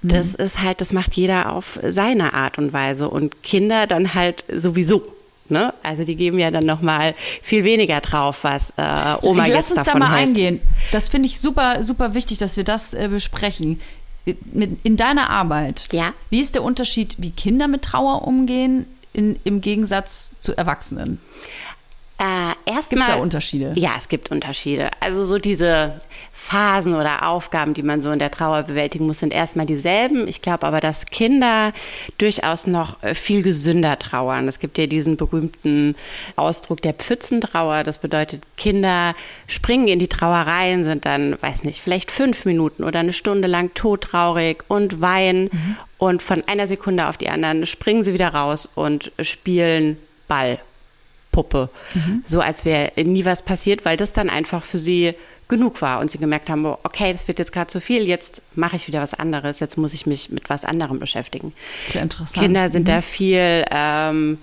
[0.00, 4.44] das ist halt, das macht jeder auf seine Art und Weise und Kinder dann halt
[4.48, 5.02] sowieso.
[5.48, 5.74] Ne?
[5.82, 8.82] Also die geben ja dann noch mal viel weniger drauf, was äh,
[9.22, 10.28] Oma Lass jetzt uns davon da mal hält.
[10.28, 10.60] eingehen.
[10.92, 13.80] Das finde ich super, super wichtig, dass wir das äh, besprechen.
[14.82, 16.12] In deiner Arbeit, Ja.
[16.30, 21.20] wie ist der Unterschied, wie Kinder mit Trauer umgehen, in, im Gegensatz zu Erwachsenen?
[22.18, 22.24] Äh,
[22.66, 23.72] erstmal, Gibt's da Unterschiede?
[23.76, 24.90] Ja, es gibt Unterschiede.
[25.00, 26.00] Also so diese
[26.38, 30.28] Phasen oder Aufgaben, die man so in der Trauer bewältigen muss, sind erstmal dieselben.
[30.28, 31.72] Ich glaube aber, dass Kinder
[32.16, 34.46] durchaus noch äh, viel gesünder trauern.
[34.46, 35.96] Es gibt ja diesen berühmten
[36.36, 37.82] Ausdruck der Pfützentrauer.
[37.82, 39.14] Das bedeutet, Kinder
[39.48, 43.48] springen in die Trauer rein, sind dann, weiß nicht, vielleicht fünf Minuten oder eine Stunde
[43.48, 45.50] lang todtraurig und weinen.
[45.98, 49.98] Und von einer Sekunde auf die anderen springen sie wieder raus und spielen
[50.28, 50.60] Ball.
[51.32, 51.68] Puppe.
[52.24, 55.14] So als wäre nie was passiert, weil das dann einfach für sie
[55.48, 58.42] genug war und sie gemerkt haben, oh, okay, das wird jetzt gerade zu viel, jetzt
[58.54, 61.52] mache ich wieder was anderes, jetzt muss ich mich mit was anderem beschäftigen.
[61.90, 62.44] Sehr interessant.
[62.44, 64.38] Kinder sind da viel ähm,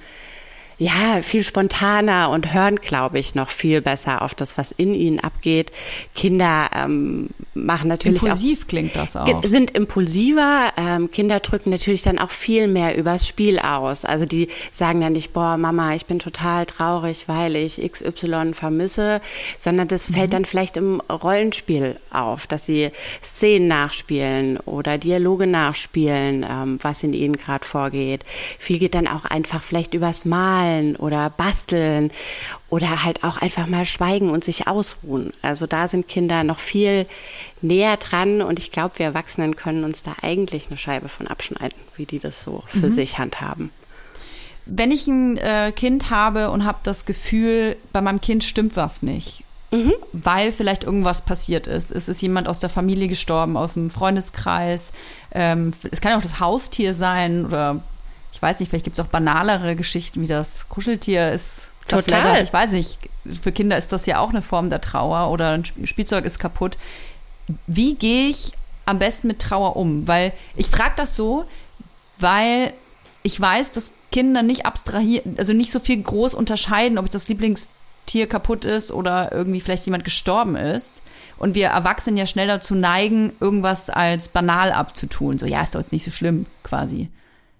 [0.78, 5.20] ja, viel spontaner und hören, glaube ich, noch viel besser auf das, was in ihnen
[5.22, 5.72] abgeht.
[6.16, 9.44] Kinder ähm, machen natürlich Impulsiv auch, klingt das auch.
[9.44, 10.74] sind impulsiver.
[10.76, 14.04] Ähm, Kinder drücken natürlich dann auch viel mehr übers Spiel aus.
[14.04, 19.22] Also die sagen dann nicht, boah, Mama, ich bin total traurig, weil ich XY vermisse,
[19.58, 22.92] sondern das fällt dann vielleicht im Rollenspiel auf, dass sie
[23.24, 28.24] Szenen nachspielen oder Dialoge nachspielen, ähm, was in ihnen gerade vorgeht.
[28.60, 30.64] Viel geht dann auch einfach vielleicht übers Malen
[30.97, 32.12] oder Basteln
[32.69, 35.32] oder halt auch einfach mal schweigen und sich ausruhen.
[35.41, 37.08] Also da sind Kinder noch viel
[37.62, 41.78] näher dran und ich glaube, wir Erwachsenen können uns da eigentlich eine Scheibe von abschneiden,
[41.95, 43.71] wie die das so für sich handhaben.
[44.65, 49.04] Wenn ich ein äh, Kind habe und habe das Gefühl, bei meinem Kind stimmt was
[49.04, 49.43] nicht,
[50.13, 51.91] weil vielleicht irgendwas passiert ist.
[51.91, 54.93] Es ist jemand aus der Familie gestorben, aus dem Freundeskreis.
[55.32, 57.82] Ähm, es kann auch das Haustier sein oder
[58.36, 62.04] ich weiß nicht, vielleicht gibt es auch banalere Geschichten, wie das Kuscheltier ist Total.
[62.04, 62.43] zerfleddert.
[62.43, 63.00] Ich weiß nicht,
[63.41, 66.38] für Kinder ist das ja auch eine Form der Trauer oder ein Sp- Spielzeug ist
[66.38, 66.78] kaputt.
[67.65, 68.52] Wie gehe ich
[68.86, 70.06] am besten mit Trauer um?
[70.06, 71.45] Weil ich frage das so,
[72.17, 72.74] weil
[73.24, 77.30] ich weiß, dass Kinder nicht abstrahieren, also nicht so viel groß unterscheiden, ob jetzt das
[77.30, 81.02] Lieblingstier kaputt ist oder irgendwie vielleicht jemand gestorben ist.
[81.38, 85.39] Und wir Erwachsenen ja schnell dazu neigen, irgendwas als banal abzutun.
[85.39, 87.10] So, ja, ist doch jetzt nicht so schlimm, quasi.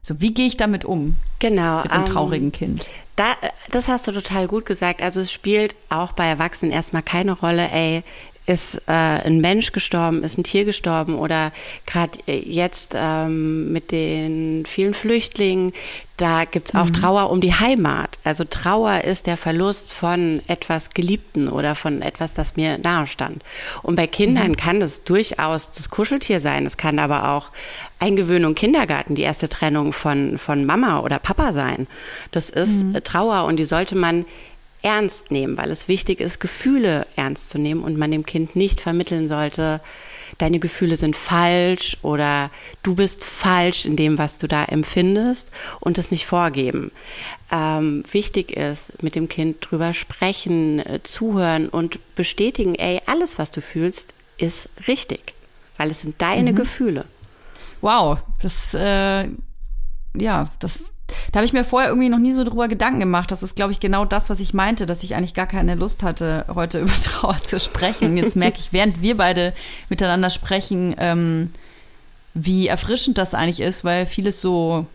[0.06, 1.16] So, wie gehe ich damit um?
[1.40, 1.82] Genau.
[1.82, 2.86] Mit einem ähm, traurigen Kind.
[3.16, 3.36] Da,
[3.72, 5.02] das hast du total gut gesagt.
[5.02, 8.04] Also es spielt auch bei Erwachsenen erstmal keine Rolle, ey,
[8.46, 11.52] ist äh, ein Mensch gestorben, ist ein Tier gestorben oder
[11.86, 15.74] gerade jetzt ähm, mit den vielen Flüchtlingen,
[16.18, 18.20] da gibt's auch Trauer um die Heimat.
[18.24, 23.44] Also Trauer ist der Verlust von etwas Geliebten oder von etwas, das mir nahe stand.
[23.84, 26.66] Und bei Kindern kann das durchaus das Kuscheltier sein.
[26.66, 27.52] Es kann aber auch
[28.00, 31.86] Eingewöhnung Kindergarten, die erste Trennung von, von Mama oder Papa sein.
[32.32, 34.26] Das ist äh, Trauer und die sollte man
[34.86, 38.80] ernst nehmen, weil es wichtig ist, Gefühle ernst zu nehmen und man dem Kind nicht
[38.80, 39.82] vermitteln sollte,
[40.38, 42.52] deine Gefühle sind falsch oder
[42.84, 46.92] du bist falsch in dem, was du da empfindest und es nicht vorgeben.
[47.52, 53.50] Ähm, wichtig ist, mit dem Kind drüber sprechen, äh, zuhören und bestätigen, ey, alles, was
[53.50, 55.34] du fühlst, ist richtig,
[55.78, 57.06] weil es sind deine Gefühle.
[57.82, 59.30] Wow, das, äh,
[60.20, 60.94] ja, das,
[61.32, 63.32] da habe ich mir vorher irgendwie noch nie so drüber Gedanken gemacht.
[63.32, 66.04] Das ist, glaube ich, genau das, was ich meinte, dass ich eigentlich gar keine Lust
[66.04, 68.12] hatte, heute über Trauer zu sprechen.
[68.12, 69.54] Und jetzt merke ich, während wir beide
[69.90, 71.52] miteinander sprechen, ähm,
[72.34, 74.86] wie erfrischend das eigentlich ist, weil vieles so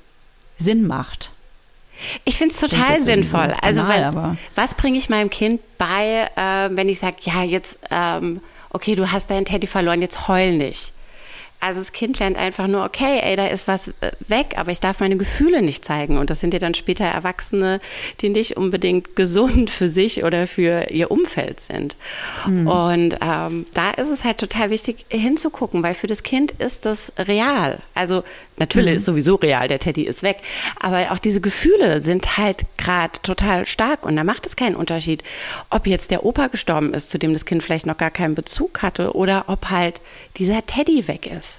[0.58, 1.30] Sinn macht.
[2.24, 3.48] Ich finde es total sinnvoll.
[3.50, 7.16] so Also, banal, weil, aber- was bringe ich meinem Kind bei, äh, wenn ich sage,
[7.22, 10.92] ja, jetzt, ähm, okay, du hast deinen Teddy verloren, jetzt heul nicht.
[11.60, 14.80] Also das Kind lernt einfach nur, okay, ey, da ist was äh, weg, aber ich
[14.80, 16.18] darf meine Gefühle nicht zeigen.
[16.18, 17.80] Und das sind ja dann später Erwachsene,
[18.20, 21.96] die nicht unbedingt gesund für sich oder für ihr Umfeld sind.
[22.46, 27.12] Und ähm, da ist es halt total wichtig hinzugucken, weil für das Kind ist das
[27.18, 27.78] real.
[27.94, 28.24] Also
[28.56, 30.38] natürlich ist sowieso real, der Teddy ist weg,
[30.78, 35.22] aber auch diese Gefühle sind halt gerade total stark und da macht es keinen Unterschied,
[35.70, 38.82] ob jetzt der Opa gestorben ist, zu dem das Kind vielleicht noch gar keinen Bezug
[38.82, 40.00] hatte, oder ob halt
[40.36, 41.49] dieser Teddy weg ist.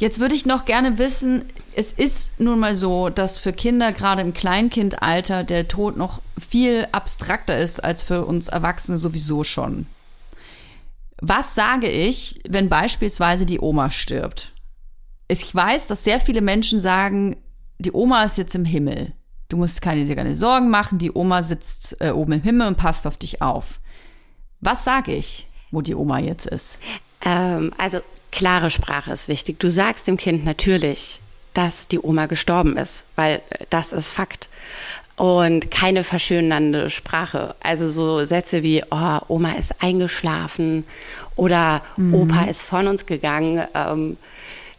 [0.00, 1.44] Jetzt würde ich noch gerne wissen,
[1.76, 6.88] es ist nun mal so, dass für Kinder gerade im Kleinkindalter der Tod noch viel
[6.90, 9.84] abstrakter ist als für uns Erwachsene sowieso schon.
[11.20, 14.54] Was sage ich, wenn beispielsweise die Oma stirbt?
[15.28, 17.36] Ich weiß, dass sehr viele Menschen sagen,
[17.78, 19.12] die Oma ist jetzt im Himmel.
[19.50, 22.78] Du musst keine, dir keine Sorgen machen, die Oma sitzt äh, oben im Himmel und
[22.78, 23.80] passt auf dich auf.
[24.60, 26.78] Was sage ich, wo die Oma jetzt ist?
[27.22, 29.58] Ähm, also klare Sprache ist wichtig.
[29.58, 31.20] Du sagst dem Kind natürlich,
[31.54, 34.48] dass die Oma gestorben ist, weil äh, das ist Fakt.
[35.16, 37.54] Und keine verschönernde Sprache.
[37.60, 40.84] Also so Sätze wie, oh, Oma ist eingeschlafen
[41.36, 43.62] oder Opa ist von uns gegangen.
[43.74, 44.16] Ähm,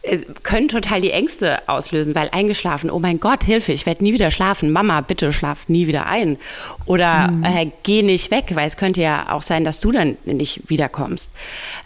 [0.02, 4.12] es können total die Ängste auslösen, weil eingeschlafen, oh mein Gott, Hilfe, ich werde nie
[4.12, 4.72] wieder schlafen.
[4.72, 6.38] Mama, bitte schlaf nie wieder ein.
[6.86, 10.68] Oder äh, geh nicht weg, weil es könnte ja auch sein, dass du dann nicht
[10.68, 11.30] wiederkommst.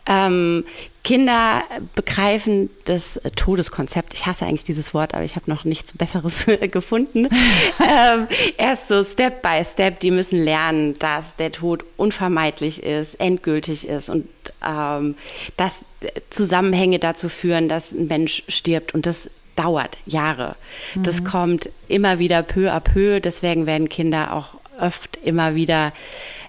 [0.07, 0.65] Ähm,
[1.07, 1.63] Kinder
[1.95, 4.13] begreifen das Todeskonzept.
[4.13, 7.29] Ich hasse eigentlich dieses Wort, aber ich habe noch nichts Besseres gefunden.
[7.81, 8.27] ähm,
[8.59, 14.09] erst so Step by Step, die müssen lernen, dass der Tod unvermeidlich ist, endgültig ist
[14.09, 14.27] und
[14.67, 15.15] ähm,
[15.57, 15.83] dass
[16.31, 20.57] Zusammenhänge dazu führen, dass ein Mensch stirbt und das dauert Jahre.
[20.97, 23.21] Das kommt immer wieder peu à peu.
[23.21, 25.93] Deswegen werden Kinder auch oft immer wieder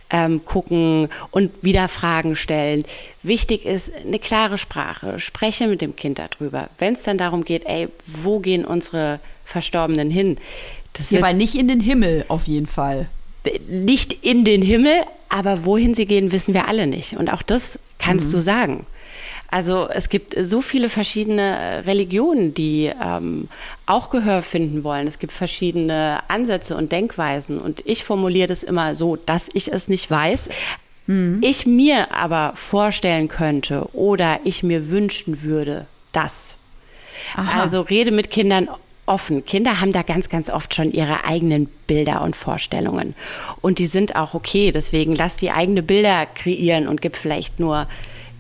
[0.10, 2.84] ähm, gucken und wieder Fragen stellen.
[3.24, 5.20] Wichtig ist eine klare Sprache.
[5.20, 6.70] Spreche mit dem Kind darüber.
[6.78, 10.38] Wenn es dann darum geht, ey, wo gehen unsere Verstorbenen hin?
[10.94, 13.08] Das Ja, aber nicht in den Himmel auf jeden Fall.
[13.70, 17.14] nicht in den Himmel, aber wohin sie gehen, wissen wir alle nicht.
[17.18, 18.32] Und auch das kannst Mhm.
[18.34, 18.86] du sagen.
[19.50, 23.48] Also es gibt so viele verschiedene Religionen, die ähm,
[23.86, 25.08] auch Gehör finden wollen.
[25.08, 27.60] Es gibt verschiedene Ansätze und Denkweisen.
[27.60, 30.50] Und ich formuliere das immer so, dass ich es nicht weiß.
[31.08, 31.40] Mhm.
[31.42, 36.56] Ich mir aber vorstellen könnte oder ich mir wünschen würde, dass.
[37.36, 37.62] Aha.
[37.62, 38.70] Also rede mit Kindern
[39.06, 39.46] offen.
[39.46, 43.16] Kinder haben da ganz, ganz oft schon ihre eigenen Bilder und Vorstellungen.
[43.62, 44.72] Und die sind auch okay.
[44.72, 47.88] Deswegen lass die eigene Bilder kreieren und gib vielleicht nur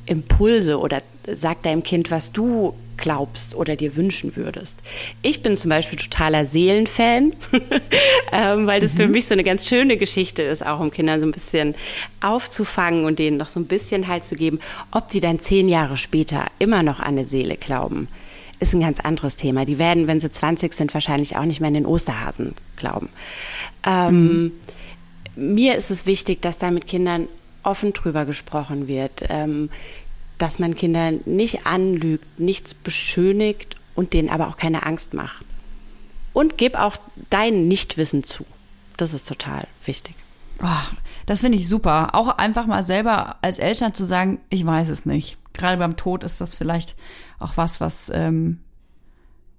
[0.07, 1.01] Impulse oder
[1.33, 4.81] sag deinem Kind, was du glaubst oder dir wünschen würdest.
[5.21, 7.33] Ich bin zum Beispiel totaler Seelenfan,
[8.31, 11.27] ähm, weil das für mich so eine ganz schöne Geschichte ist, auch um Kinder so
[11.27, 11.75] ein bisschen
[12.21, 14.59] aufzufangen und denen noch so ein bisschen Halt zu geben,
[14.91, 18.07] ob sie dann zehn Jahre später immer noch an eine Seele glauben
[18.59, 19.65] ist ein ganz anderes Thema.
[19.65, 23.09] Die werden, wenn sie 20 sind, wahrscheinlich auch nicht mehr an den Osterhasen glauben.
[23.85, 24.51] Ähm,
[25.35, 27.27] Mir ist es wichtig, dass da mit Kindern
[27.67, 29.69] offen drüber gesprochen wird, ähm,
[30.37, 35.43] dass man Kindern nicht anlügt, nichts beschönigt und denen aber auch keine Angst macht.
[36.33, 36.97] Und gib auch
[37.29, 38.45] dein Nichtwissen zu.
[38.95, 40.15] Das ist total wichtig.
[40.61, 40.95] Oh,
[41.25, 42.09] das finde ich super.
[42.13, 45.37] Auch einfach mal selber als Eltern zu sagen, ich weiß es nicht.
[45.53, 46.95] Gerade beim Tod ist das vielleicht
[47.39, 48.59] auch was, was ähm,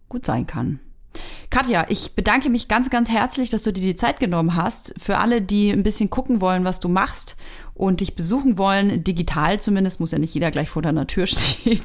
[0.08, 0.80] gut sein kann.
[1.50, 4.94] Katja, ich bedanke mich ganz, ganz herzlich, dass du dir die Zeit genommen hast.
[4.98, 7.36] Für alle, die ein bisschen gucken wollen, was du machst
[7.78, 11.80] und dich besuchen wollen, digital zumindest, muss ja nicht jeder gleich vor deiner Tür stehen.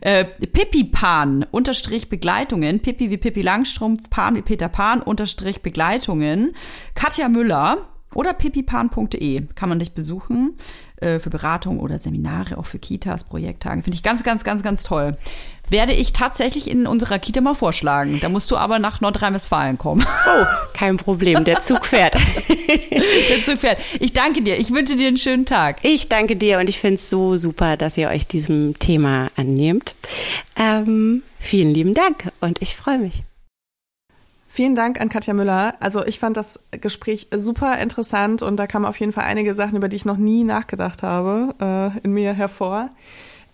[0.00, 6.52] Äh, Pippi Pan, Unterstrich Begleitungen, Pippi wie Pippi Langstrumpf, Pan wie Peter Pan, Unterstrich Begleitungen.
[6.94, 10.54] Katja Müller oder pippipan.de kann man dich besuchen
[10.96, 13.82] äh, für Beratung oder Seminare, auch für Kitas, Projekttage.
[13.82, 15.12] Finde ich ganz, ganz, ganz, ganz toll.
[15.72, 18.20] Werde ich tatsächlich in unserer Kita mal vorschlagen.
[18.20, 20.06] Da musst du aber nach Nordrhein-Westfalen kommen.
[20.24, 22.14] Oh, kein Problem, der Zug fährt.
[22.14, 23.78] Der Zug fährt.
[23.98, 24.58] Ich danke dir.
[24.58, 25.78] Ich wünsche dir einen schönen Tag.
[25.82, 29.94] Ich danke dir und ich finde es so super, dass ihr euch diesem Thema annehmt.
[30.56, 33.24] Ähm, vielen lieben Dank und ich freue mich.
[34.46, 35.74] Vielen Dank an Katja Müller.
[35.80, 39.76] Also ich fand das Gespräch super interessant und da kamen auf jeden Fall einige Sachen,
[39.76, 42.90] über die ich noch nie nachgedacht habe, äh, in mir hervor.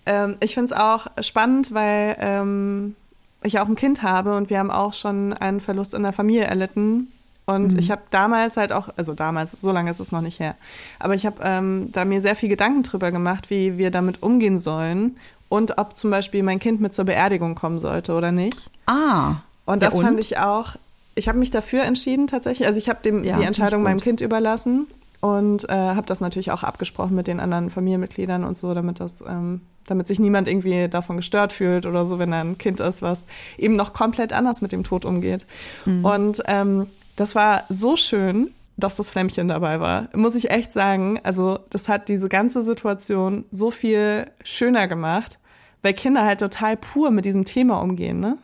[0.09, 2.97] Ähm, ich finde es auch spannend, weil ähm,
[3.43, 6.45] ich auch ein Kind habe und wir haben auch schon einen Verlust in der Familie
[6.45, 7.13] erlitten.
[7.45, 10.55] Und ich habe damals halt auch, also damals, so lange ist es noch nicht her,
[10.99, 14.61] aber ich habe ähm, da mir sehr viel Gedanken drüber gemacht, wie wir damit umgehen
[14.61, 15.17] sollen
[15.49, 18.71] und ob zum Beispiel mein Kind mit zur Beerdigung kommen sollte oder nicht.
[18.85, 19.37] Ah.
[19.65, 20.77] Und Ja, das fand ich auch,
[21.15, 22.67] ich habe mich dafür entschieden tatsächlich.
[22.67, 23.99] Also ich habe dem Ja, die Entscheidung meinem.
[23.99, 24.87] Kind überlassen
[25.21, 29.21] und äh, habe das natürlich auch abgesprochen mit den anderen Familienmitgliedern und so, damit das,
[29.21, 33.03] ähm, damit sich niemand irgendwie davon gestört fühlt oder so, wenn da ein Kind ist,
[33.03, 35.47] was eben noch komplett anders mit dem Tod umgeht.
[35.87, 36.05] Mhm.
[36.05, 40.09] Und ähm, das war so schön, dass das Flämmchen dabei war.
[40.15, 41.19] Muss ich echt sagen.
[41.25, 45.41] Also das hat diese ganze Situation so viel schöner gemacht,
[45.83, 48.39] weil Kinder halt total pur mit diesem Thema umgehen, ne?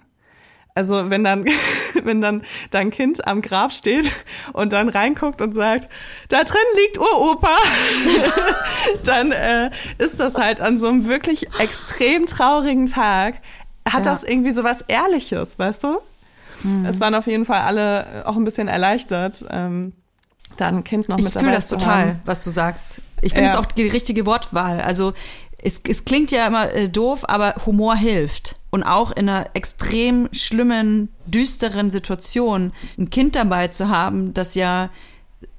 [0.77, 1.45] Also wenn dann,
[2.03, 4.11] wenn dann dein Kind am Grab steht
[4.53, 5.89] und dann reinguckt und sagt,
[6.29, 7.57] da drin liegt Uropa,
[9.05, 13.37] dann äh, ist das halt an so einem wirklich extrem traurigen Tag,
[13.89, 14.13] hat Ja.
[14.13, 15.99] das irgendwie so was Ehrliches, weißt du?
[16.89, 19.93] Es waren auf jeden Fall alle auch ein bisschen erleichtert, ähm,
[20.57, 22.21] da ein Kind noch Ich mit dabei fühle das total, haben.
[22.25, 23.03] was du sagst.
[23.21, 23.61] Ich finde es Ja.
[23.61, 24.81] auch die richtige Wortwahl.
[24.81, 25.13] Also
[25.63, 28.57] es, es klingt ja immer äh, doof, aber Humor hilft.
[28.75, 34.91] Und auch in einer extrem schlimmen, düsteren Situation ein Kind dabei zu haben, das ja,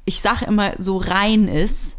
[0.04, 1.96] ich sage immer, so rein ist,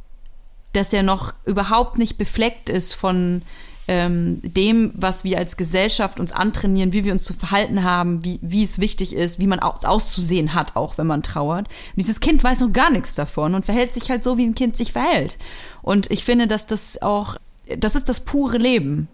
[0.75, 3.41] dass er noch überhaupt nicht befleckt ist von
[3.89, 8.39] ähm, dem, was wir als Gesellschaft uns antrainieren, wie wir uns zu verhalten haben, wie,
[8.43, 11.67] wie es wichtig ist, wie man aus, auszusehen hat, auch wenn man trauert.
[11.95, 14.77] Dieses Kind weiß noch gar nichts davon und verhält sich halt so, wie ein Kind
[14.77, 15.39] sich verhält.
[15.81, 17.37] Und ich finde, dass das auch,
[17.75, 19.09] das ist das pure Leben.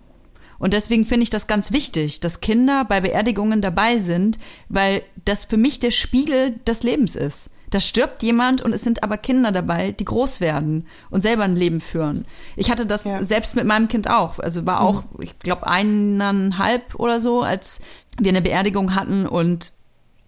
[0.63, 4.39] Und deswegen finde ich das ganz wichtig, dass Kinder bei Beerdigungen dabei sind,
[4.69, 7.51] weil das für mich der Spiegel des Lebens ist.
[7.71, 11.57] Da stirbt jemand und es sind aber Kinder dabei, die groß werden und selber ein
[11.57, 12.27] Leben führen.
[12.55, 13.25] Ich hatte das Ja.
[13.25, 14.39] selbst mit meinem Kind auch.
[14.39, 17.81] Also war auch, ich glaube, eineinhalb oder so, als
[18.21, 19.73] wir eine Beerdigung hatten und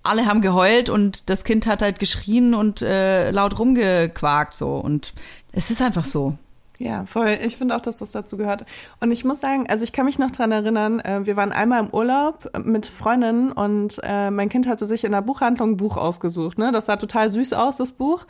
[0.02, 4.78] alle haben geheult und das Kind hat halt geschrien und äh, laut rumgequakt so.
[4.78, 5.14] Und
[5.52, 6.36] es ist einfach so.
[6.78, 7.38] Ja, voll.
[7.44, 8.64] Ich finde auch, dass das dazu gehört.
[8.98, 11.84] Und ich muss sagen, also ich kann mich noch dran erinnern, äh, wir waren einmal
[11.84, 15.96] im Urlaub mit Freundinnen und äh, mein Kind hatte sich in der Buchhandlung ein Buch
[15.96, 16.58] ausgesucht.
[16.58, 16.72] Ne?
[16.72, 18.26] Das sah total süß aus, das Buch.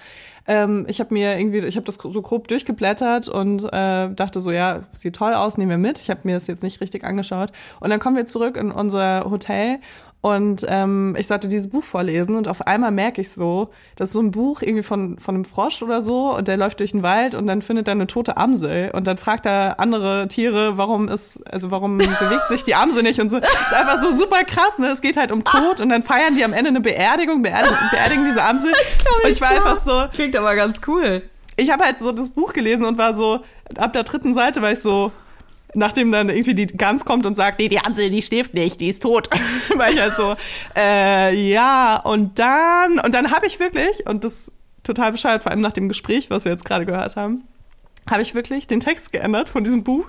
[0.46, 4.50] Ähm, ich habe mir irgendwie, ich habe das so grob durchgeblättert und äh, dachte so,
[4.50, 5.98] ja, sieht toll aus, nehmen wir mit.
[5.98, 7.50] Ich habe mir das jetzt nicht richtig angeschaut.
[7.80, 9.78] Und dann kommen wir zurück in unser Hotel
[10.24, 14.14] Und ähm, ich sollte dieses Buch vorlesen und auf einmal merke ich so, das ist
[14.14, 17.02] so ein Buch irgendwie von, von einem Frosch oder so und der läuft durch den
[17.02, 21.08] Wald und dann findet er eine tote Amsel und dann fragt er andere Tiere, warum
[21.08, 23.36] ist, also warum bewegt sich die Amsel nicht und so.
[23.36, 24.86] Ist einfach so super krass, ne?
[24.86, 28.24] Es geht halt um Tod und dann feiern die am Ende eine Beerdigung, beerdigen, beerdigen
[28.24, 28.72] diese Amsel.
[29.24, 31.20] Und ich war einfach so, Klingt aber ganz cool.
[31.56, 33.40] ich habe halt so das Buch gelesen und war so,
[33.76, 35.12] ab der dritten Seite war ich so,
[35.74, 38.88] nachdem dann irgendwie die Gans kommt und sagt, nee, die Amsel, die schläft nicht, die
[38.88, 39.28] ist tot.
[39.76, 40.36] war ich halt so,
[40.76, 44.52] äh, ja, und dann, und dann habe ich wirklich, und das ist
[44.82, 47.42] total bescheuert, vor allem nach dem Gespräch, was wir jetzt gerade gehört haben,
[48.10, 50.06] habe ich wirklich den Text geändert von diesem Buch.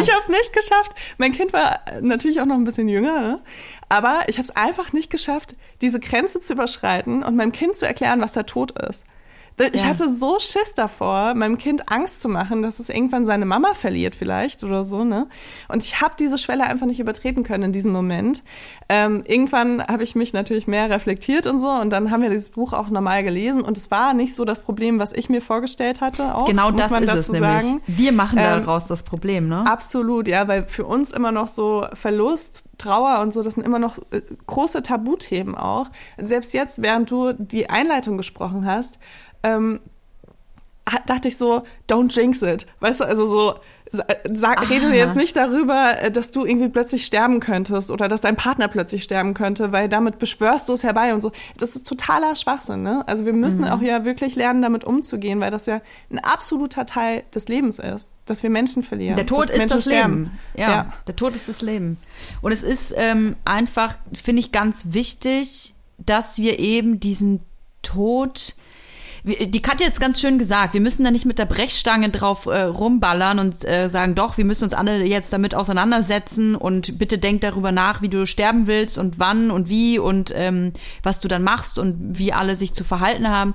[0.00, 0.92] Ich habe es nicht geschafft.
[1.16, 3.40] Mein Kind war natürlich auch noch ein bisschen jünger, ne?
[3.88, 7.86] aber ich habe es einfach nicht geschafft, diese Grenze zu überschreiten und meinem Kind zu
[7.86, 9.04] erklären, was der Tod ist.
[9.72, 9.88] Ich Ja.
[9.88, 14.16] hatte so Schiss davor, meinem Kind Angst zu machen, dass es irgendwann seine Mama verliert
[14.16, 15.28] vielleicht oder so, ne?
[15.68, 18.42] Und ich habe diese Schwelle einfach nicht übertreten können in diesem Moment.
[18.88, 22.50] Ähm, irgendwann habe ich mich natürlich mehr reflektiert und so und dann haben wir dieses
[22.50, 26.00] Buch auch normal gelesen und es war nicht so das Problem, was ich mir vorgestellt
[26.00, 26.34] hatte.
[26.34, 27.62] Auch, Genau das ist dazu es nämlich.
[27.62, 27.80] sagen.
[27.86, 29.64] Wir machen Ähm, daraus das Problem, ne?
[29.66, 33.78] Absolut, ja, weil für uns immer noch so Verlust, Trauer und so, das sind immer
[33.78, 35.86] noch äh, große Tabuthemen auch.
[36.18, 38.98] Selbst jetzt, während du die Einleitung gesprochen hast,
[39.44, 39.80] ähm,
[41.06, 42.66] dachte ich so, don't jinx it.
[42.80, 43.54] Weißt du, also so,
[43.90, 44.64] sa- sag, Ah.
[44.64, 48.68] rede jetzt nicht darüber, äh, dass du irgendwie plötzlich sterben könntest oder dass dein Partner
[48.68, 51.32] plötzlich sterben könnte, weil damit beschwörst du es herbei und so.
[51.56, 53.02] Das ist totaler Schwachsinn, ne?
[53.06, 53.70] Also wir müssen Mhm.
[53.70, 55.80] auch ja wirklich lernen, damit umzugehen, weil das ja
[56.10, 59.16] ein absoluter Teil des Lebens ist, dass wir Menschen verlieren.
[59.16, 60.38] Der Tod ist Menschen das Leben.
[60.54, 60.92] Ja, Ja.
[61.06, 61.96] der Tod ist das Leben.
[62.42, 67.40] Und es ist ähm, einfach, finde ich, ganz wichtig, dass wir eben diesen
[67.82, 68.54] Tod.
[69.26, 72.44] Die Katja hat jetzt ganz schön gesagt, wir müssen da nicht mit der Brechstange drauf
[72.44, 77.16] äh, rumballern und äh, sagen, doch, wir müssen uns alle jetzt damit auseinandersetzen und bitte
[77.16, 81.28] denk darüber nach, wie du sterben willst und wann und wie und ähm, was du
[81.28, 83.54] dann machst und wie alle sich zu verhalten haben.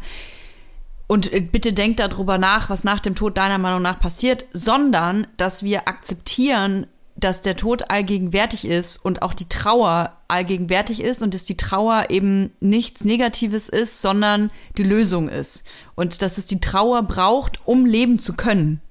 [1.05, 5.28] Und äh, bitte denk darüber nach, was nach dem Tod deiner Meinung nach passiert, sondern
[5.38, 6.88] dass wir akzeptieren,
[7.20, 12.05] dass der Tod allgegenwärtig ist und auch die Trauer allgegenwärtig ist und dass die Trauer
[12.09, 15.65] eben nichts Negatives ist, sondern die Lösung ist.
[15.95, 18.82] Und dass es die Trauer braucht, um leben zu können.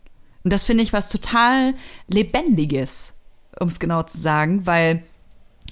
[0.45, 1.75] Und das finde ich was total
[2.09, 3.15] Lebendiges,
[3.59, 5.03] um es genau zu sagen, weil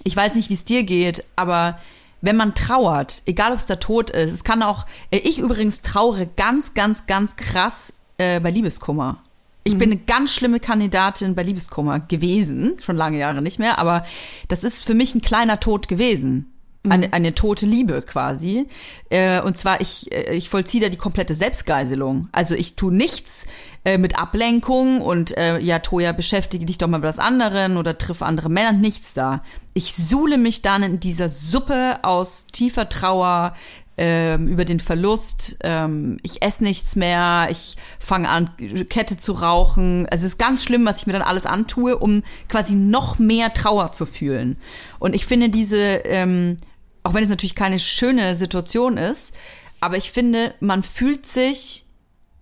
[0.05, 1.79] ich weiß nicht, wie es dir geht, aber
[2.21, 5.83] wenn man trauert, egal ob es der Tod ist, es kann auch, äh, ich übrigens
[5.83, 9.23] trauere ganz, ganz, ganz krass äh, bei Liebeskummer.
[9.67, 14.05] Ich bin eine ganz schlimme Kandidatin bei Liebeskummer gewesen, schon lange Jahre nicht mehr, aber
[14.47, 16.53] das ist für mich ein kleiner Tod gewesen.
[16.89, 18.69] Eine, eine tote Liebe quasi.
[19.11, 22.29] Äh, und zwar, ich, äh, ich vollziehe da die komplette Selbstgeiselung.
[22.31, 23.49] Also ich tue nichts
[23.85, 27.99] äh, mit Ablenkung und äh, ja, Toja, beschäftige dich doch mal mit was anderen oder
[27.99, 29.43] triff andere Männer, nichts da.
[29.75, 33.55] Ich suhle mich dann in dieser Suppe aus tiefer Trauer,
[33.99, 35.57] ähm, über den Verlust.
[35.63, 38.51] Ähm, ich esse nichts mehr, ich fange an,
[38.89, 40.07] Kette zu rauchen.
[40.11, 43.55] Also es ist ganz schlimm, was ich mir dann alles antue, um quasi noch mehr
[43.55, 44.57] Trauer zu fühlen.
[44.99, 46.59] Und ich finde diese, ähm,
[47.03, 49.35] auch wenn es natürlich keine schöne Situation ist,
[49.81, 51.85] aber ich finde, man fühlt sich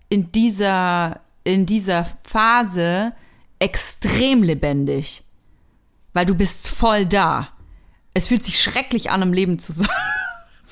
[0.09, 3.13] in dieser, in dieser Phase
[3.59, 5.23] extrem lebendig.
[6.13, 7.49] Weil du bist voll da.
[8.13, 9.87] Es fühlt sich schrecklich an, im Leben zu sein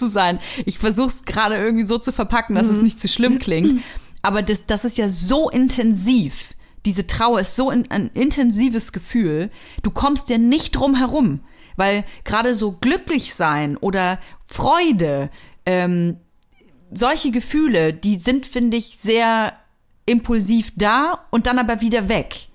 [0.03, 0.39] zu sein.
[0.65, 3.81] Ich versuche es gerade irgendwie so zu verpacken, dass es nicht zu schlimm klingt.
[4.21, 6.53] Aber das, das ist ja so intensiv.
[6.85, 9.49] Diese Trauer ist so in, ein intensives Gefühl.
[9.81, 11.41] Du kommst ja nicht drum herum.
[11.75, 15.31] Weil gerade so glücklich sein oder Freude,
[15.65, 16.17] ähm,
[16.91, 19.53] solche Gefühle, die sind, finde ich, sehr
[20.05, 22.47] impulsiv da und dann aber wieder weg.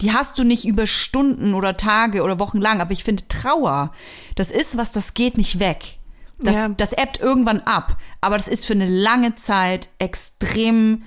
[0.00, 2.80] Die hast du nicht über Stunden oder Tage oder Wochen lang.
[2.80, 3.92] Aber ich finde Trauer,
[4.36, 5.98] das ist was, das geht nicht weg.
[6.42, 6.68] Das, Ja.
[6.70, 7.96] das ebbt irgendwann ab.
[8.20, 11.02] Aber das ist für eine lange Zeit extrem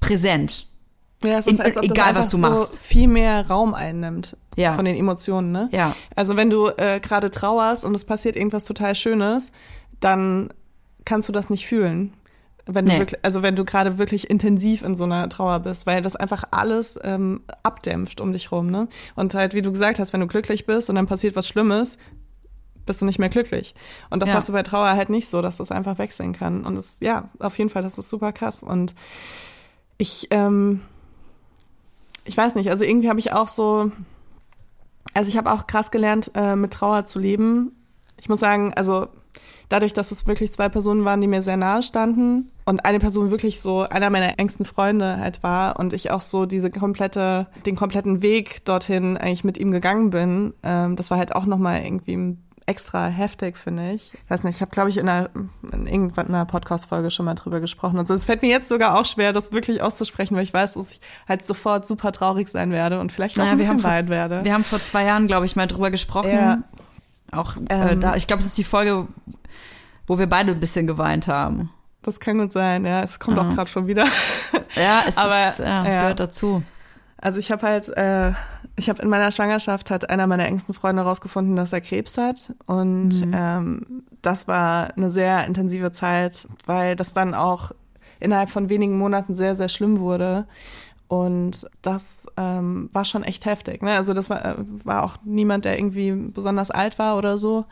[0.00, 0.66] präsent.
[1.22, 2.78] Ja, es ist, In- als ob das egal, was du so machst.
[2.78, 4.74] viel mehr Raum einnimmt Ja.
[4.74, 5.68] von den Emotionen, ne?
[5.72, 5.94] Ja.
[6.14, 9.52] Also wenn du äh, gerade trauerst und es passiert irgendwas total Schönes,
[10.00, 10.50] dann
[11.04, 12.12] kannst du das nicht fühlen.
[12.70, 12.98] Wenn du Nee.
[13.00, 16.44] wirklich, also wenn du gerade wirklich intensiv in so einer Trauer bist, weil das einfach
[16.52, 18.88] alles ähm, abdämpft um dich rum, ne?
[19.16, 21.98] Und halt, wie du gesagt hast, wenn du glücklich bist und dann passiert was Schlimmes,
[22.88, 23.74] bist du nicht mehr glücklich.
[24.10, 24.36] Und das Ja.
[24.36, 26.64] hast du bei Trauer halt nicht so, dass das einfach wechseln kann.
[26.66, 28.64] Und das, ja, auf jeden Fall, das ist super krass.
[28.64, 28.96] Und
[29.98, 30.80] ich, ähm,
[32.24, 33.92] ich weiß nicht, also irgendwie habe ich auch so,
[35.14, 37.72] also ich habe auch krass gelernt, äh, mit Trauer zu leben.
[38.20, 39.06] Ich muss sagen, also
[39.68, 43.30] dadurch, dass es wirklich zwei Personen waren, die mir sehr nahe standen und eine Person
[43.30, 47.76] wirklich so einer meiner engsten Freunde halt war und ich auch so diese komplette, den
[47.76, 52.36] kompletten Weg dorthin eigentlich mit ihm gegangen bin, ähm, das war halt auch nochmal irgendwie
[52.68, 54.12] extra heftig, finde ich.
[54.14, 55.30] Ich weiß nicht, ich habe, glaube ich, in, einer,
[55.72, 58.14] in irgendwann einer Podcast-Folge schon mal drüber gesprochen und so.
[58.14, 61.00] Es fällt mir jetzt sogar auch schwer, das wirklich auszusprechen, weil ich weiß, dass ich
[61.28, 63.90] halt sofort super traurig sein werde und vielleicht auch Naja, ein wir bisschen haben vor-
[63.90, 64.44] weinen werde.
[64.44, 66.30] Wir haben vor zwei Jahren, glaube ich, mal drüber gesprochen.
[66.32, 66.58] Ja.
[67.32, 68.00] Auch äh, Ähm.
[68.00, 69.06] da, ich glaube, es ist die Folge,
[70.06, 71.70] wo wir beide ein bisschen geweint haben.
[72.02, 73.02] Das kann gut sein, ja.
[73.02, 73.52] Es kommt auch Aha.
[73.54, 74.04] gerade schon wieder.
[74.76, 76.00] Ja, es Aber, ist, ja, ja.
[76.00, 76.62] gehört dazu.
[77.20, 78.32] Also ich habe halt, äh,
[78.78, 82.54] ich habe in meiner Schwangerschaft hat einer meiner engsten Freunde herausgefunden, dass er Krebs hat
[82.66, 87.72] und ähm, das war eine sehr intensive Zeit, weil das dann auch
[88.20, 90.46] innerhalb von wenigen Monaten sehr sehr schlimm wurde
[91.08, 93.82] und das ähm, war schon echt heftig.
[93.82, 93.92] Ne?
[93.94, 94.54] Also das war, äh,
[94.84, 97.64] war auch niemand, der irgendwie besonders alt war oder so.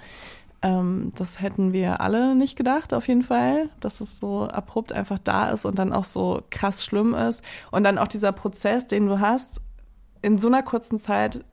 [0.62, 5.18] Ähm, das hätten wir alle nicht gedacht, auf jeden Fall, dass es so abrupt einfach
[5.18, 7.42] da ist und dann auch so krass schlimm ist.
[7.70, 9.60] Und dann auch dieser Prozess, den du hast,
[10.26, 11.44] in so einer kurzen Zeit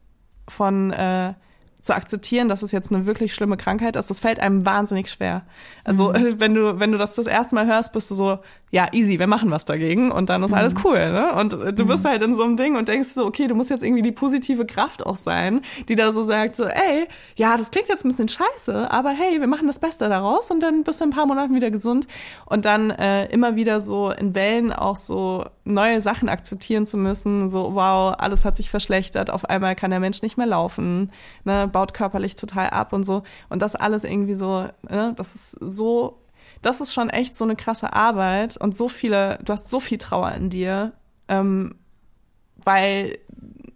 [0.47, 1.35] von äh,
[1.79, 5.43] zu akzeptieren, dass es jetzt eine wirklich schlimme Krankheit ist, das fällt einem wahnsinnig schwer.
[5.83, 8.39] Also äh, wenn du wenn du das das erste Mal hörst, bist du so,
[8.73, 11.33] ja easy, wir machen was dagegen und dann ist alles cool, ne?
[11.33, 13.69] Und äh, du bist halt in so einem Ding und denkst so, okay, du musst
[13.69, 17.69] jetzt irgendwie die positive Kraft auch sein, die da so sagt, so, ey, ja, das
[17.69, 20.99] klingt jetzt ein bisschen scheiße, aber hey, wir machen das Beste daraus und dann bist
[20.99, 22.07] du in ein paar Monaten wieder gesund.
[22.47, 27.49] Und dann äh, immer wieder so in Wellen auch so neue Sachen akzeptieren zu müssen,
[27.49, 31.11] so wow, alles hat sich verschlechtert, auf einmal kann der Mensch nicht mehr laufen,
[31.43, 33.21] ne, baut körperlich total ab und so.
[33.49, 36.22] Und das alles irgendwie so, ne, das ist so,
[36.63, 39.99] das ist schon echt so eine krasse Arbeit und so viele, du hast so viel
[39.99, 40.93] Trauer in dir,
[41.27, 41.75] ähm,
[42.57, 43.19] weil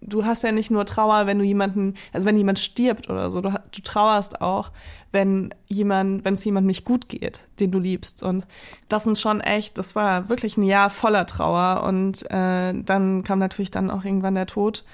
[0.07, 3.41] du hast ja nicht nur Trauer, wenn du jemanden, also wenn jemand stirbt oder so,
[3.41, 4.71] du, du trauerst auch,
[5.11, 8.23] wenn jemand, wenn es jemandem nicht gut geht, den du liebst.
[8.23, 8.45] Und
[8.87, 11.83] das sind schon echt, das war wirklich ein Jahr voller Trauer.
[11.83, 14.85] Und äh, dann kam natürlich dann auch irgendwann der Tod.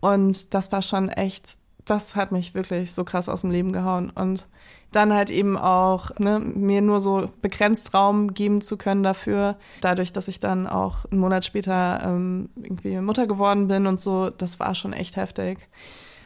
[0.00, 4.10] Und das war schon echt, das hat mich wirklich so krass aus dem Leben gehauen.
[4.10, 4.48] Und
[4.92, 10.12] dann halt eben auch ne, mir nur so begrenzt Raum geben zu können dafür, dadurch,
[10.12, 14.60] dass ich dann auch einen Monat später ähm, irgendwie Mutter geworden bin und so, das
[14.60, 15.58] war schon echt heftig.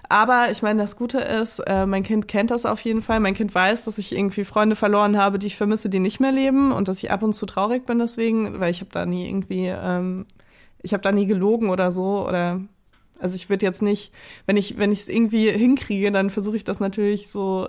[0.08, 3.18] Aber ich meine, das Gute ist, äh, mein Kind kennt das auf jeden Fall.
[3.20, 6.32] Mein Kind weiß, dass ich irgendwie Freunde verloren habe, die ich vermisse, die nicht mehr
[6.32, 9.28] leben und dass ich ab und zu traurig bin deswegen, weil ich habe da nie
[9.28, 10.26] irgendwie, ähm,
[10.82, 12.60] ich habe da nie gelogen oder so oder
[13.18, 14.12] also ich würde jetzt nicht,
[14.46, 17.68] wenn ich wenn ich es irgendwie hinkriege, dann versuche ich das natürlich so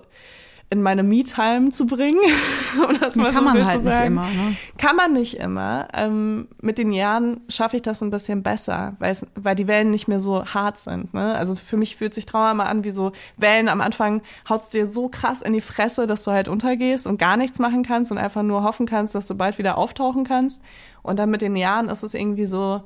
[0.69, 2.19] in meine Me-Time zu bringen.
[2.87, 4.23] um das mal kann so man halt nicht immer.
[4.23, 4.57] Ne?
[4.77, 5.87] Kann man nicht immer.
[5.93, 9.91] Ähm, mit den Jahren schaffe ich das ein bisschen besser, weil, es, weil die Wellen
[9.91, 11.13] nicht mehr so hart sind.
[11.13, 11.35] Ne?
[11.35, 13.69] Also für mich fühlt sich Trauer immer an wie so Wellen.
[13.69, 17.37] Am Anfang haut's dir so krass in die Fresse, dass du halt untergehst und gar
[17.37, 20.65] nichts machen kannst und einfach nur hoffen kannst, dass du bald wieder auftauchen kannst.
[21.01, 22.83] Und dann mit den Jahren ist es irgendwie so,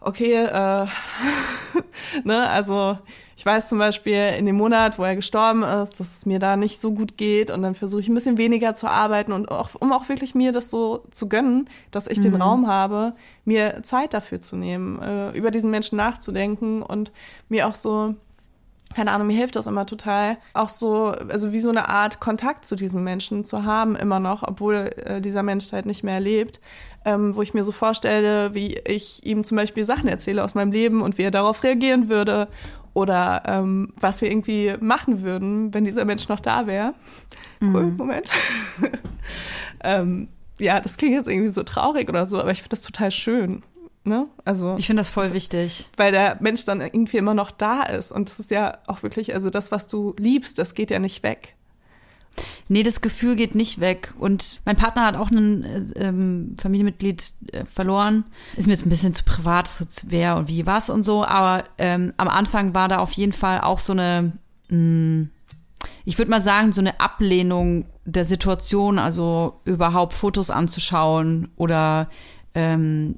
[0.00, 0.86] okay, äh,
[2.24, 2.98] ne, also
[3.38, 6.56] ich weiß zum Beispiel in dem Monat, wo er gestorben ist, dass es mir da
[6.56, 9.70] nicht so gut geht und dann versuche ich ein bisschen weniger zu arbeiten und auch,
[9.78, 13.14] um auch wirklich mir das so zu gönnen, dass ich den Raum habe,
[13.44, 17.12] mir Zeit dafür zu nehmen, äh, über diesen Menschen nachzudenken und
[17.48, 18.16] mir auch so
[18.94, 22.64] keine Ahnung, mir hilft das immer total, auch so, also wie so eine Art Kontakt
[22.64, 26.58] zu diesem Menschen zu haben, immer noch, obwohl äh, dieser Mensch halt nicht mehr lebt,
[27.04, 30.72] ähm, wo ich mir so vorstelle, wie ich ihm zum Beispiel Sachen erzähle aus meinem
[30.72, 32.48] Leben und wie er darauf reagieren würde
[32.94, 36.94] oder ähm, was wir irgendwie machen würden, wenn dieser Mensch noch da wäre.
[37.60, 38.30] Cool, Moment.
[39.84, 40.28] ähm,
[40.58, 43.62] ja, das klingt jetzt irgendwie so traurig oder so, aber ich finde das total schön.
[44.04, 44.26] Ne?
[44.44, 45.90] Also Ich finde das voll wichtig.
[45.96, 48.10] weil der Mensch dann irgendwie immer noch da ist.
[48.10, 51.22] Und das ist ja auch wirklich, also das, was du liebst, das geht ja nicht
[51.22, 51.54] weg.
[52.68, 54.14] Nee, das Gefühl geht nicht weg.
[54.18, 57.22] Und mein Partner hat auch ein äh, ähm, Familienmitglied
[57.52, 58.24] äh, verloren.
[58.56, 61.24] Ist mir jetzt ein bisschen zu privat, so wer und wie was und so.
[61.24, 64.32] Aber ähm, am Anfang war da auf jeden Fall auch so eine,
[64.68, 65.28] mh,
[66.04, 72.08] ich würde mal sagen, so eine Ablehnung der Situation, also überhaupt Fotos anzuschauen oder
[72.54, 73.16] ähm,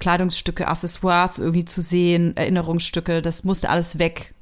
[0.00, 4.34] Kleidungsstücke, Accessoires irgendwie zu sehen, Erinnerungsstücke, das musste alles weg,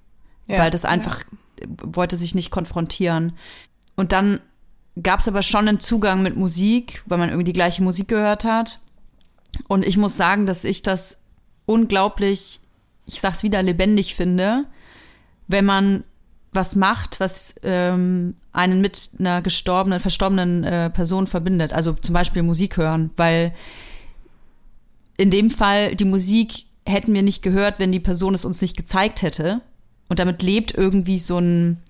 [0.47, 1.25] Ja, weil das einfach
[1.67, 3.33] wollte sich nicht konfrontieren.
[3.99, 4.39] Und dann
[5.03, 8.45] gab es aber schon einen Zugang mit Musik, weil man irgendwie die gleiche Musik gehört
[8.45, 8.79] hat.
[9.67, 11.25] Und ich muss sagen, dass ich das
[11.67, 12.61] unglaublich,
[13.07, 14.67] ich sag's wieder, lebendig finde,
[15.49, 16.05] wenn man
[16.53, 21.73] was macht, was ähm, einen mit einer gestorbenen, verstorbenen äh, Person verbindet.
[21.73, 23.53] Also zum Beispiel Musik hören, weil
[25.17, 28.77] in dem Fall die Musik hätten wir nicht gehört, wenn die Person es uns nicht
[28.77, 29.61] gezeigt hätte.
[30.09, 31.83] Und damit lebt irgendwie so ein,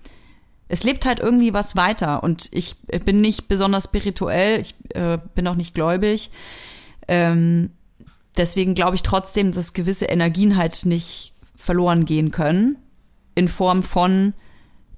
[0.69, 5.47] es lebt halt irgendwie was weiter und ich bin nicht besonders spirituell, ich äh, bin
[5.47, 6.29] auch nicht gläubig.
[7.07, 7.71] Ähm,
[8.37, 12.77] deswegen glaube ich trotzdem, dass gewisse Energien halt nicht verloren gehen können.
[13.33, 14.33] In Form von,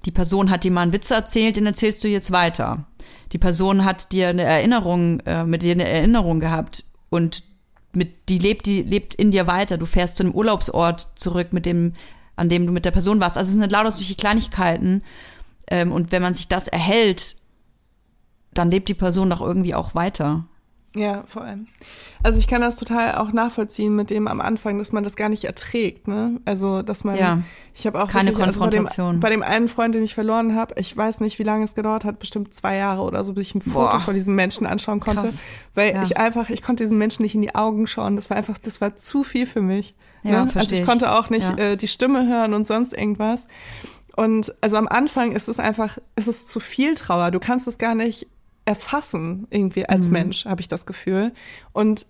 [0.04, 2.86] die Person hat dir mal einen Witz erzählt, den erzählst du jetzt weiter.
[3.32, 7.44] Die Person hat dir eine Erinnerung, äh, mit dir eine Erinnerung gehabt und
[7.94, 9.78] mit, die lebt, die lebt in dir weiter.
[9.78, 11.94] Du fährst zu einem Urlaubsort zurück, mit dem,
[12.36, 13.38] an dem du mit der Person warst.
[13.38, 15.02] Also es sind lauter solche Kleinigkeiten.
[15.68, 17.36] Ähm, und wenn man sich das erhält,
[18.54, 20.44] dann lebt die Person doch irgendwie auch weiter.
[20.94, 21.68] Ja, vor allem.
[22.22, 25.30] Also ich kann das total auch nachvollziehen mit dem am Anfang, dass man das gar
[25.30, 26.06] nicht erträgt.
[26.06, 26.38] Ne?
[26.44, 27.38] Also dass man, Ja.
[27.72, 29.20] ich habe auch Keine wirklich, also bei dem, Konfrontation.
[29.20, 32.04] bei dem einen Freund, den ich verloren habe, ich weiß nicht, wie lange es gedauert
[32.04, 34.00] hat, bestimmt zwei Jahre oder so, bis ich ein Foto Boah.
[34.00, 35.38] von diesem Menschen anschauen konnte, Krass.
[35.74, 36.02] weil Ja.
[36.02, 38.14] ich einfach, ich konnte diesen Menschen nicht in die Augen schauen.
[38.16, 39.94] Das war einfach, das war zu viel für mich.
[40.24, 40.50] Ja, ne?
[40.54, 40.84] Also ich.
[40.84, 41.56] konnte auch nicht Ja.
[41.56, 43.46] äh, die Stimme hören und sonst irgendwas.
[44.16, 47.30] Und also am Anfang ist es einfach, es ist zu viel Trauer.
[47.30, 48.26] Du kannst es gar nicht
[48.64, 50.12] erfassen, irgendwie als Mhm.
[50.12, 51.32] Mensch, habe ich das Gefühl.
[51.72, 52.06] Und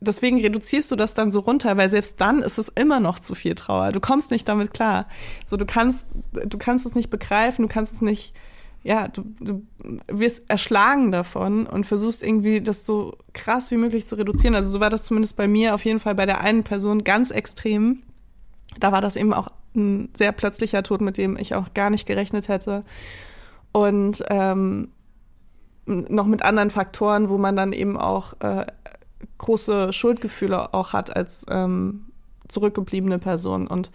[0.00, 3.34] deswegen reduzierst du das dann so runter, weil selbst dann ist es immer noch zu
[3.34, 3.92] viel Trauer.
[3.92, 5.06] Du kommst nicht damit klar.
[5.46, 8.34] So, du kannst, du kannst es nicht begreifen, du kannst es nicht,
[8.82, 9.62] ja, du, du
[10.08, 14.54] wirst erschlagen davon und versuchst irgendwie das so krass wie möglich zu reduzieren.
[14.54, 17.30] Also so war das zumindest bei mir auf jeden Fall bei der einen Person ganz
[17.30, 18.02] extrem.
[18.80, 22.06] Da war das eben auch ein sehr plötzlicher Tod, mit dem ich auch gar nicht
[22.06, 22.84] gerechnet hätte.
[23.72, 24.88] Und ähm,
[25.86, 28.66] noch mit anderen Faktoren, wo man dann eben auch äh,
[29.38, 32.06] große Schuldgefühle auch hat als ähm,
[32.48, 33.66] zurückgebliebene Person.
[33.66, 33.90] Und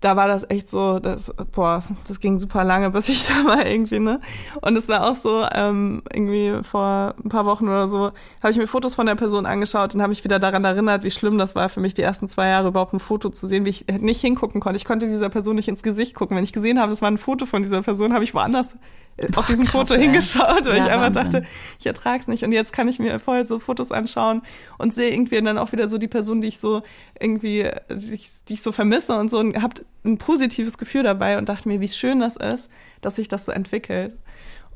[0.00, 3.66] da war das echt so, das, boah, das ging super lange, bis ich da war
[3.66, 4.20] irgendwie, ne?
[4.60, 8.56] Und es war auch so, ähm, irgendwie vor ein paar Wochen oder so, habe ich
[8.58, 11.54] mir Fotos von der Person angeschaut und habe mich wieder daran erinnert, wie schlimm das
[11.54, 14.20] war für mich, die ersten zwei Jahre überhaupt ein Foto zu sehen, wie ich nicht
[14.20, 14.76] hingucken konnte.
[14.76, 16.36] Ich konnte dieser Person nicht ins Gesicht gucken.
[16.36, 18.76] Wenn ich gesehen habe, es war ein Foto von dieser Person, habe ich woanders
[19.16, 20.02] äh, auf diesem krass, Foto ey.
[20.02, 21.22] hingeschaut, weil Ja, ich einfach Wahnsinn.
[21.24, 21.44] dachte,
[21.78, 22.44] ich ertrag's nicht.
[22.44, 24.42] Und jetzt kann ich mir voll so Fotos anschauen
[24.78, 26.82] und sehe irgendwie dann auch wieder so die Person, die ich so
[27.18, 29.72] irgendwie, die ich, die ich so vermisse und so und hab
[30.04, 32.70] ein positives Gefühl dabei und dachte mir, wie schön das ist,
[33.00, 34.14] dass sich das so entwickelt.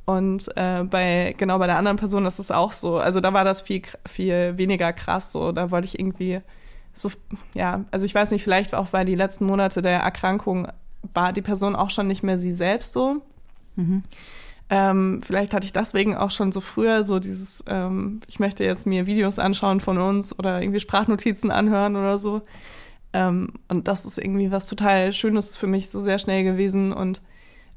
[0.04, 2.98] Und äh, bei genau bei der anderen Person ist es auch so.
[2.98, 5.30] Also da war das viel viel weniger krass.
[5.30, 6.40] So da wollte ich irgendwie
[6.92, 7.11] so
[7.54, 7.84] ja.
[7.90, 10.68] Also ich weiß nicht, vielleicht auch weil die letzten Monate der Erkrankung
[11.14, 13.22] war die Person auch schon nicht mehr sie selbst so.
[14.72, 18.86] Ähm, vielleicht hatte ich deswegen auch schon so früher so dieses, ähm, ich möchte jetzt
[18.86, 22.42] mir Videos anschauen von uns oder irgendwie Sprachnotizen anhören oder so.
[23.12, 27.20] Ähm, und das ist irgendwie was total Schönes für mich so sehr schnell gewesen und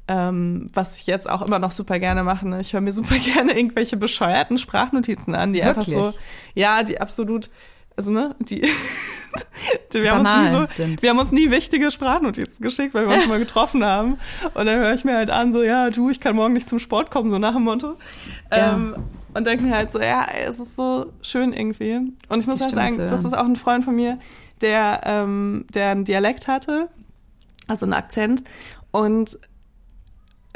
[0.06, 2.46] ähm, was ich jetzt auch immer noch super gerne mache.
[2.46, 2.60] Ne?
[2.60, 6.20] Ich höre mir super gerne irgendwelche bescheuerten Sprachnotizen an, die einfach so, Wirklich?
[6.54, 7.50] ja, die absolut,
[7.96, 8.60] also ne, die,
[9.92, 11.02] die wir, haben uns nie so, sind.
[11.02, 14.18] wir haben uns nie wichtige Sprachnotizen geschickt, weil wir uns mal getroffen haben.
[14.52, 16.78] Und dann höre ich mir halt an, so, ja, du, ich kann morgen nicht zum
[16.78, 17.94] Sport kommen, so nach dem Motto.
[18.52, 18.74] Ja.
[18.74, 18.96] Ähm,
[19.32, 21.96] und denke mir halt so, ja, es ist so schön irgendwie.
[22.28, 24.18] Und ich muss Stimme sagen, das ist auch ein Freund von mir,
[24.60, 26.88] der, ähm, der einen Dialekt hatte,
[27.66, 28.42] also einen Akzent.
[28.90, 29.38] Und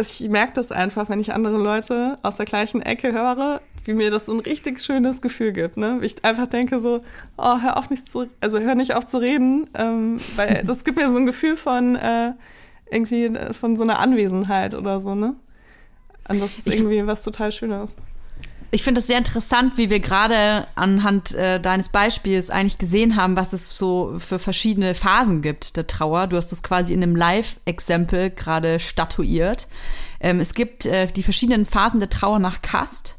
[0.01, 4.11] ich merke das einfach, wenn ich andere Leute aus der gleichen Ecke höre, wie mir
[4.11, 5.76] das so ein richtig schönes Gefühl gibt.
[5.76, 5.99] Ne?
[6.03, 7.03] Ich einfach denke so,
[7.36, 10.99] oh, hör auf mich zu, also hör nicht auf zu reden, ähm, weil das gibt
[10.99, 12.34] mir so ein Gefühl von äh,
[12.90, 15.34] irgendwie äh, von so einer Anwesenheit oder so, ne?
[16.28, 17.96] Und das ist Ich- irgendwie was total Schönes.
[18.70, 23.34] Ich finde es sehr interessant, wie wir gerade anhand äh, deines Beispiels eigentlich gesehen haben,
[23.34, 26.26] was es so für verschiedene Phasen gibt der Trauer.
[26.26, 29.68] Du hast es quasi in einem Live-Exempel gerade statuiert.
[30.20, 33.17] Ähm, es gibt äh, die verschiedenen Phasen der Trauer nach Kast.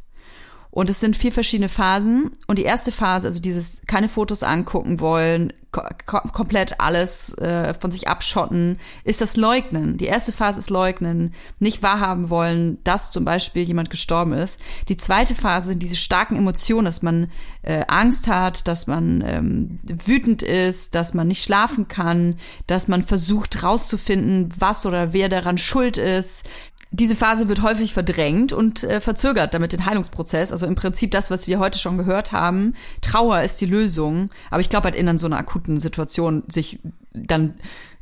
[0.71, 2.31] Und es sind vier verschiedene Phasen.
[2.45, 7.73] Und die erste Phase, also dieses keine Fotos angucken wollen, ko ko komplett alles äh,
[7.73, 9.97] von sich abschotten, ist das Leugnen.
[9.97, 14.59] Die erste Phase ist Leugnen, nicht wahrhaben wollen, dass zum Beispiel jemand gestorben ist.
[14.89, 17.31] Die zweite Phase sind diese starken Emotionen, dass man
[17.63, 22.35] äh, Angst hat, dass man ähm, wütend ist, dass man nicht schlafen kann,
[22.67, 26.45] dass man versucht rauszufinden, was oder wer daran schuld ist,
[26.91, 30.51] diese Phase wird häufig verdrängt und äh, verzögert damit den Heilungsprozess.
[30.51, 32.73] Also im Prinzip das, was wir heute schon gehört haben.
[33.01, 34.29] Trauer ist die Lösung.
[34.49, 36.79] Aber ich glaube halt in so einer akuten Situation sich
[37.13, 37.55] dann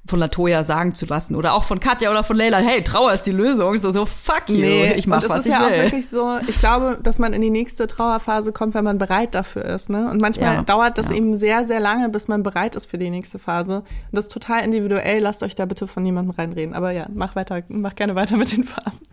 [0.07, 3.23] von Latoya sagen zu lassen oder auch von Katja oder von Leila, hey, Trauer ist
[3.27, 3.77] die Lösung.
[3.77, 4.63] So, so fuck you,
[4.95, 5.83] ich mach und es was ist ich ja auch will.
[5.83, 9.65] wirklich so, ich glaube, dass man in die nächste Trauerphase kommt, wenn man bereit dafür
[9.65, 9.89] ist.
[9.89, 10.09] Ne?
[10.09, 11.15] Und manchmal Ja, dauert das ja.
[11.15, 13.77] eben sehr, sehr lange, bis man bereit ist für die nächste Phase.
[13.77, 15.21] Und das ist total individuell.
[15.21, 16.73] Lasst euch da bitte von niemandem reinreden.
[16.73, 19.07] Aber ja, mach weiter, mach gerne weiter mit den Phasen.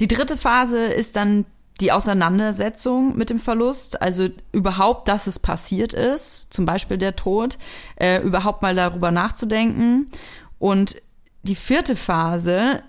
[0.00, 1.44] Die dritte Phase ist dann
[1.80, 7.58] die Auseinandersetzung mit dem Verlust, also überhaupt, dass es passiert ist, zum Beispiel der Tod,
[7.96, 10.06] äh, überhaupt mal darüber nachzudenken.
[10.58, 10.96] Und
[11.42, 12.82] die vierte Phase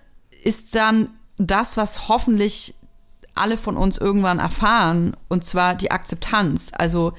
[0.43, 2.75] ist dann das, was hoffentlich
[3.35, 6.71] alle von uns irgendwann erfahren, und zwar die Akzeptanz.
[6.73, 7.13] Also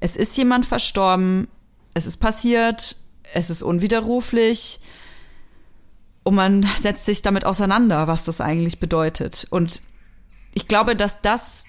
[0.00, 1.48] es ist jemand verstorben,
[1.94, 2.96] es ist passiert,
[3.32, 4.80] es ist unwiderruflich
[6.22, 9.46] und man setzt sich damit auseinander, was das eigentlich bedeutet.
[9.48, 9.80] Und
[10.54, 11.64] ich glaube, dass das,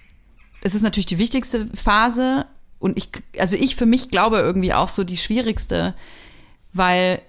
[0.61, 2.45] es ist natürlich die wichtigste Phase
[2.79, 3.09] und ich,
[3.39, 5.95] also ich für mich glaube irgendwie auch so die schwierigste,
[6.73, 7.21] weil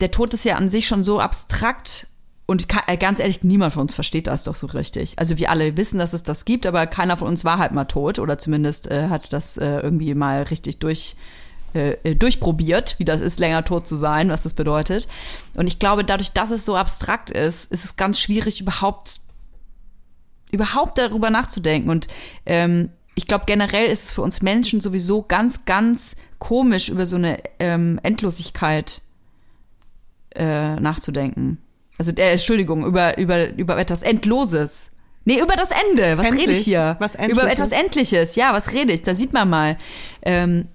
[0.00, 2.06] der Tod ist ja an sich schon so abstrakt
[2.46, 5.18] und ka- äh, ganz ehrlich, niemand von uns versteht das doch so richtig.
[5.18, 7.86] Also wir alle wissen, dass es das gibt, aber keiner von uns war halt mal
[7.86, 11.16] tot oder zumindest äh, hat das äh, irgendwie mal richtig durch
[11.74, 15.08] äh, äh, durchprobiert, wie das ist, länger tot zu sein, was das bedeutet.
[15.54, 19.20] Und ich glaube, dadurch, dass es so abstrakt ist, ist es ganz schwierig, überhaupt
[20.52, 21.90] überhaupt darüber nachzudenken.
[21.90, 22.08] Und
[22.44, 27.16] ähm, ich glaube, generell ist es für uns Menschen sowieso ganz, ganz komisch, über so
[27.16, 29.02] eine ähm, Endlosigkeit
[30.34, 31.58] äh, nachzudenken.
[31.98, 34.92] Also, äh, Entschuldigung, über, über, über etwas Endloses.
[35.24, 36.18] Nee, über das Ende.
[36.18, 36.58] Was rede Endlich.
[36.58, 36.96] ich hier?
[37.00, 37.52] Was über Endliches.
[37.52, 38.36] etwas Endliches.
[38.36, 39.02] Ja, was rede ich?
[39.02, 39.76] Da sieht man mal.
[40.22, 40.68] Ähm,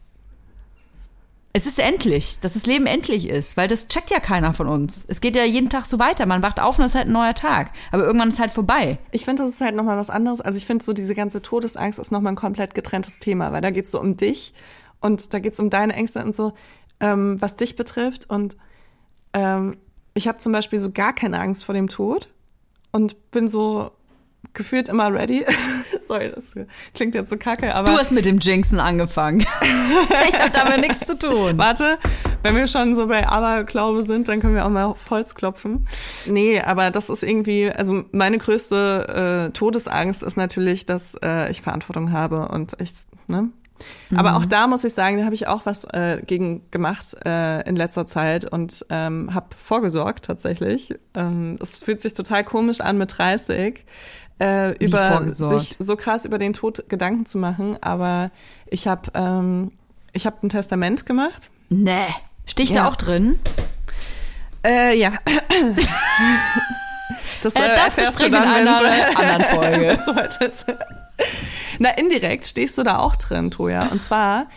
[1.53, 5.03] es ist endlich, dass das Leben endlich ist, weil das checkt ja keiner von uns.
[5.07, 6.25] Es geht ja jeden Tag so weiter.
[6.25, 7.71] Man wacht auf und es ist halt ein neuer Tag.
[7.91, 8.99] Aber irgendwann ist halt vorbei.
[9.11, 10.39] Ich finde, das ist halt nochmal was anderes.
[10.39, 13.69] Also ich finde so, diese ganze Todesangst ist nochmal ein komplett getrenntes Thema, weil da
[13.69, 14.53] geht's so um dich
[15.01, 16.53] und da geht's um deine Ängste und so,
[17.01, 18.29] ähm, was dich betrifft.
[18.29, 18.55] Und
[19.33, 19.75] ähm,
[20.13, 22.29] ich habe zum Beispiel so gar keine Angst vor dem Tod
[22.91, 23.91] und bin so
[24.53, 25.45] gefühlt immer ready.
[26.07, 26.53] Sorry, das
[26.93, 29.39] klingt jetzt so kacke, aber Du hast mit dem Jinxen angefangen.
[30.29, 31.57] ich habe damit nichts zu tun.
[31.57, 31.97] Warte,
[32.43, 35.87] wenn wir schon so bei Aberglaube sind, dann können wir auch mal auf Holz klopfen.
[36.25, 41.61] Nee, aber das ist irgendwie, also meine größte äh, Todesangst ist natürlich, dass äh, ich
[41.61, 42.93] Verantwortung habe und ich,
[43.27, 43.49] ne?
[44.15, 47.67] Aber auch da muss ich sagen, da habe ich auch was äh, gegen gemacht äh,
[47.67, 50.95] in letzter Zeit und ähm, habe vorgesorgt tatsächlich.
[51.13, 53.85] Ähm, es fühlt sich total komisch an mit 30,
[54.41, 57.77] äh, über sich so krass über den Tod Gedanken zu machen.
[57.81, 58.31] Aber
[58.67, 59.71] ich habe ähm,
[60.13, 61.49] ich habe ein Testament gemacht.
[61.69, 62.07] Nee.
[62.45, 62.83] Stich Ja.
[62.83, 63.39] da auch drin?
[64.65, 65.13] Äh, ja.
[67.41, 69.97] Das, Äh, das erfährst du besprechen wir in einer anderen Folge.
[71.79, 73.87] Na, indirekt stehst du da auch drin, Toja.
[73.87, 74.47] Und zwar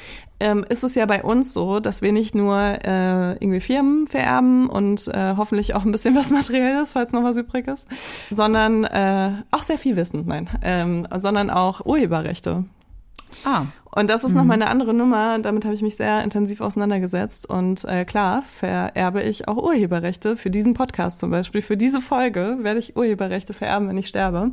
[0.41, 4.69] ähm, ist es ja bei uns so, dass wir nicht nur äh, irgendwie Firmen vererben
[4.69, 7.89] und äh, hoffentlich auch ein bisschen was Materielles, falls noch was übrig ist,
[8.31, 12.65] sondern äh, auch sehr viel Wissen, nein, ähm, sondern auch Urheberrechte.
[13.45, 13.63] Ah.
[13.97, 14.39] Und das ist Mhm.
[14.39, 15.39] noch mal eine andere Nummer.
[15.39, 17.49] Damit habe ich mich sehr intensiv auseinandergesetzt.
[17.49, 21.63] Und äh, klar, vererbe ich auch Urheberrechte für diesen Podcast zum Beispiel.
[21.63, 24.51] Für diese Folge werde ich Urheberrechte vererben, wenn ich sterbe.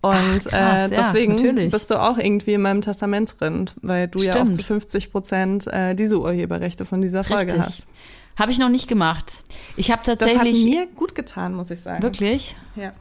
[0.00, 1.70] Und Ach, krass, äh, ja, deswegen natürlich.
[1.70, 4.54] bist du auch irgendwie in meinem Testament drin, weil du ja auch Stimmt.
[4.56, 7.60] zu 50 Prozent äh, diese Urheberrechte von dieser Folge Richtig.
[7.64, 7.86] hast.
[8.36, 9.44] Habe ich noch nicht gemacht.
[9.76, 12.02] Ich habe Das hat tatsächlich mir gut getan, muss ich sagen.
[12.02, 12.56] wirklich.
[12.74, 12.92] Ja.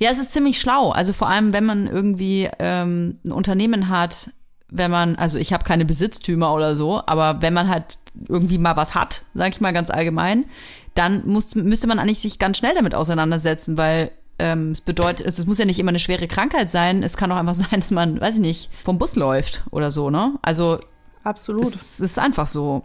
[0.00, 0.90] Ja, es ist ziemlich schlau.
[0.90, 4.30] Also vor allem, wenn man irgendwie ähm, ein Unternehmen hat,
[4.68, 7.98] wenn man, also ich habe keine Besitztümer oder so, aber wenn man halt
[8.28, 10.46] irgendwie mal was hat, sage ich mal ganz allgemein,
[10.94, 15.38] dann muss, müsste man eigentlich sich ganz schnell damit auseinandersetzen, weil ähm, es bedeutet, es,
[15.38, 17.90] es muss ja nicht immer eine schwere Krankheit sein, es kann auch einfach sein, dass
[17.90, 20.38] man, weiß ich nicht, vom Bus läuft oder so, ne?
[20.42, 20.78] Also
[21.22, 21.66] Absolut.
[21.66, 22.84] es ist einfach so.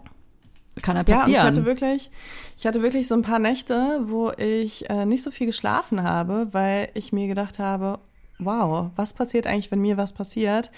[0.80, 1.32] Kann ja Ja, passieren.
[1.32, 2.10] ich hatte wirklich,
[2.56, 6.48] ich hatte wirklich so ein paar Nächte, wo ich äh, nicht so viel geschlafen habe,
[6.52, 7.98] weil ich mir gedacht habe,
[8.38, 10.70] wow, was passiert eigentlich, wenn mir was passiert?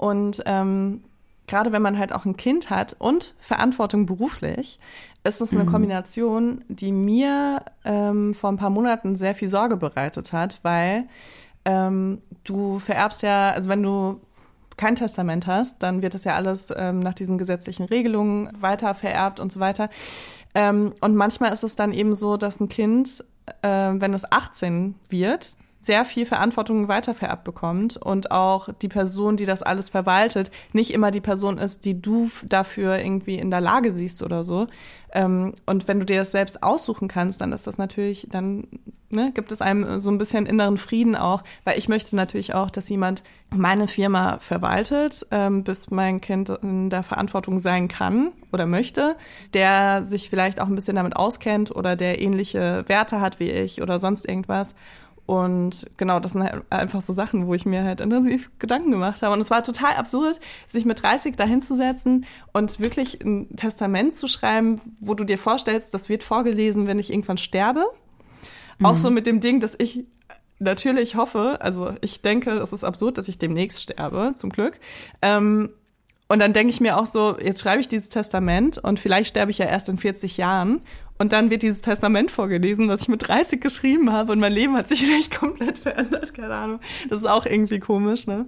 [0.00, 1.02] Und ähm,
[1.46, 4.80] gerade wenn man halt auch ein Kind hat und Verantwortung beruflich,
[5.24, 10.32] ist es eine Kombination, die mir ähm, vor ein paar Monaten sehr viel Sorge bereitet
[10.32, 11.04] hat, weil
[11.66, 14.22] ähm, du vererbst ja, also wenn du
[14.78, 19.38] kein Testament hast, dann wird das ja alles ähm, nach diesen gesetzlichen Regelungen weiter vererbt
[19.38, 19.90] und so weiter.
[20.54, 23.22] Ähm, und manchmal ist es dann eben so, dass ein Kind,
[23.60, 29.46] äh, wenn es 18 wird, sehr viel Verantwortung weitervererbt bekommt und auch die Person, die
[29.46, 33.90] das alles verwaltet, nicht immer die Person ist, die du dafür irgendwie in der Lage
[33.90, 34.66] siehst oder so.
[35.12, 38.68] Ähm, und wenn du dir das selbst aussuchen kannst, dann ist das natürlich, dann
[39.08, 42.70] ne, gibt es einem so ein bisschen inneren Frieden auch, weil ich möchte natürlich auch,
[42.70, 48.66] dass jemand meine Firma verwaltet, ähm, bis mein Kind in der Verantwortung sein kann oder
[48.66, 49.16] möchte,
[49.54, 53.82] der sich vielleicht auch ein bisschen damit auskennt oder der ähnliche Werte hat wie ich
[53.82, 54.74] oder sonst irgendwas.
[55.30, 59.22] Und genau, das sind halt einfach so Sachen, wo ich mir halt intensiv Gedanken gemacht
[59.22, 59.32] habe.
[59.32, 64.80] Und es war total absurd, sich mit 30 dahinzusetzen und wirklich ein Testament zu schreiben,
[64.98, 67.84] wo du dir vorstellst, das wird vorgelesen, wenn ich irgendwann sterbe.
[68.82, 70.04] Auch so mit dem Ding, dass ich
[70.58, 74.80] natürlich hoffe, also ich denke, es ist absurd, dass ich demnächst sterbe, zum Glück.
[75.22, 75.70] Ähm,
[76.26, 79.52] und dann denke ich mir auch so, jetzt schreibe ich dieses Testament und vielleicht sterbe
[79.52, 80.80] ich ja erst in 40 Jahren.
[81.20, 84.74] Und dann wird dieses Testament vorgelesen, was ich mit 30 geschrieben habe und mein Leben
[84.74, 86.80] hat sich vielleicht komplett verändert, keine Ahnung.
[87.10, 88.46] Das ist auch irgendwie komisch, ne?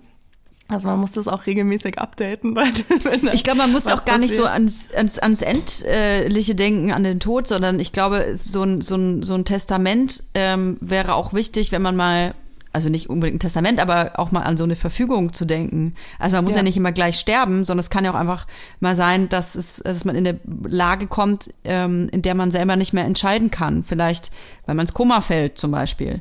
[0.68, 2.56] Also man muss das auch regelmäßig updaten.
[2.56, 4.54] Wenn Ich glaube, man muss auch gar nicht so passiert.
[4.54, 9.22] ans, ans, ans Endliche denken, an den Tod, sondern ich glaube, so ein, so ein,
[9.22, 12.34] so ein Testament ähm, wäre auch wichtig, wenn man mal,
[12.72, 15.94] also nicht unbedingt ein Testament, aber auch mal an so eine Verfügung zu denken.
[16.18, 16.62] Also man muss ja, Ja.
[16.64, 18.46] nicht immer gleich sterben, sondern es kann ja auch einfach
[18.80, 22.76] mal sein, dass, es, dass man in eine Lage kommt, ähm, in der man selber
[22.76, 23.84] nicht mehr entscheiden kann.
[23.84, 24.30] Vielleicht,
[24.66, 26.20] weil man ins Koma fällt zum Beispiel.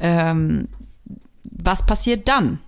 [0.00, 0.68] Ähm,
[1.44, 2.60] was passiert dann?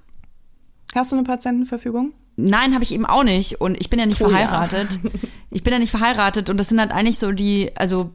[0.94, 2.12] Hast du eine Patientenverfügung?
[2.36, 3.60] Nein, habe ich eben auch nicht.
[3.60, 4.36] Und ich bin ja nicht Oh ja.
[4.38, 4.98] verheiratet.
[5.54, 6.48] Ich bin ja nicht verheiratet.
[6.48, 8.08] Und das sind halt eigentlich so die, also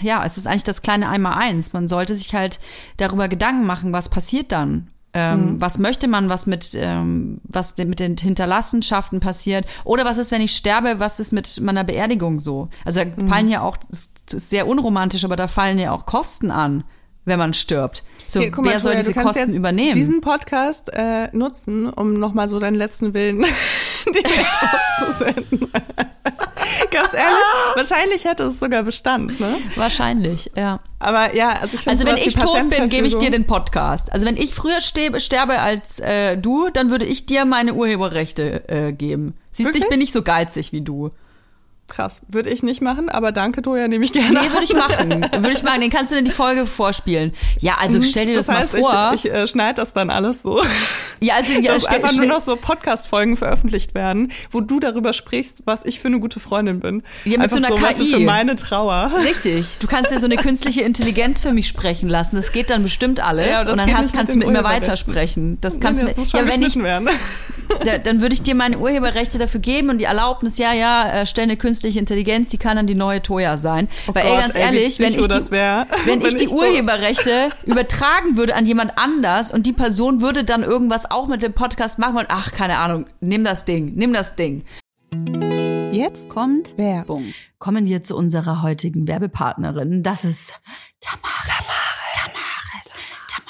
[0.00, 1.74] ja, es ist eigentlich das kleine Einmal-Eins.
[1.74, 2.58] Man sollte sich halt
[2.96, 4.88] darüber Gedanken machen, was passiert dann.
[5.12, 5.60] Ähm, Mhm.
[5.60, 9.66] Was möchte man, was mit, ähm, was mit den Hinterlassenschaften passiert?
[9.84, 12.70] Oder was ist, wenn ich sterbe, was ist mit meiner Beerdigung so?
[12.86, 13.28] Also da Mhm.
[13.28, 16.84] fallen ja auch, ist sehr unromantisch, aber da fallen ja auch Kosten an,
[17.26, 18.04] wenn man stirbt.
[18.30, 19.92] So, Hier, guck mal, wer soll Toja, diese Kosten übernehmen?
[19.92, 23.38] diesen Podcast äh, nutzen, um nochmal so deinen letzten Willen
[24.06, 24.46] direkt
[25.00, 25.68] auszusenden.
[26.92, 29.58] Ganz ehrlich, wahrscheinlich hätte es sogar Bestand, ne?
[29.74, 30.78] Wahrscheinlich, ja.
[31.00, 34.12] Aber ja, also ich Also wenn ich tot bin, gebe ich dir den Podcast.
[34.12, 38.68] Also wenn ich früher sterbe, sterbe als äh, du, dann würde ich dir meine Urheberrechte
[38.68, 39.34] äh, geben.
[39.50, 41.10] Siehst du, ich bin nicht so geizig wie du.
[41.90, 44.30] Krass, würde ich nicht machen, aber danke, Toja, nehme ich gerne.
[44.40, 45.26] Nee, würde ich machen.
[45.42, 45.80] Würde ich machen.
[45.80, 47.34] Den kannst du in die Folge vorspielen.
[47.58, 48.52] Ja, also stell dir das, Mhm.
[48.52, 49.12] heißt, mal vor.
[49.14, 50.62] ich, ich äh, schneide das dann alles so.
[51.20, 55.62] ja, also ja, dass einfach nur noch so Podcast-Folgen veröffentlicht werden, wo du darüber sprichst,
[55.64, 57.02] was ich für eine gute Freundin bin.
[57.24, 58.12] Ja, mit einfach so einer weißt du, KI.
[58.12, 59.10] für meine Trauer.
[59.24, 59.78] Richtig.
[59.80, 62.36] Du kannst dir so eine künstliche Intelligenz für mich sprechen lassen.
[62.36, 63.48] Das geht dann bestimmt alles.
[63.48, 65.58] Ja, das und dann hast, kannst du mit mir weitersprechen.
[65.60, 67.08] Das kannst Nee, du das muss ja, schon wenn ich, werden.
[67.84, 71.26] da, dann würde ich dir meine Urheberrechte dafür geben und die Erlaubnis, ja, ja, äh,
[71.26, 73.88] stell eine künstliche Intelligenz, die kann dann die neue Toya sein.
[74.06, 75.86] Weil ey, Oh Gott, ganz ey, ehrlich, wenn ich, die, wär.
[76.04, 80.20] wenn ich Wenn die ich so- Urheberrechte übertragen würde an jemand anders und die Person
[80.20, 83.92] würde dann irgendwas auch mit dem Podcast machen und ach, keine Ahnung, nimm das Ding,
[83.94, 84.64] nimm das Ding.
[85.92, 87.34] Jetzt Kommt Werbung.
[87.58, 90.02] kommen wir zu unserer heutigen Werbepartnerin.
[90.04, 90.54] Das ist
[91.00, 91.46] Tamaris.
[91.46, 92.06] Tamaris.
[92.14, 92.92] Tamaris.
[93.28, 93.49] Tamaris.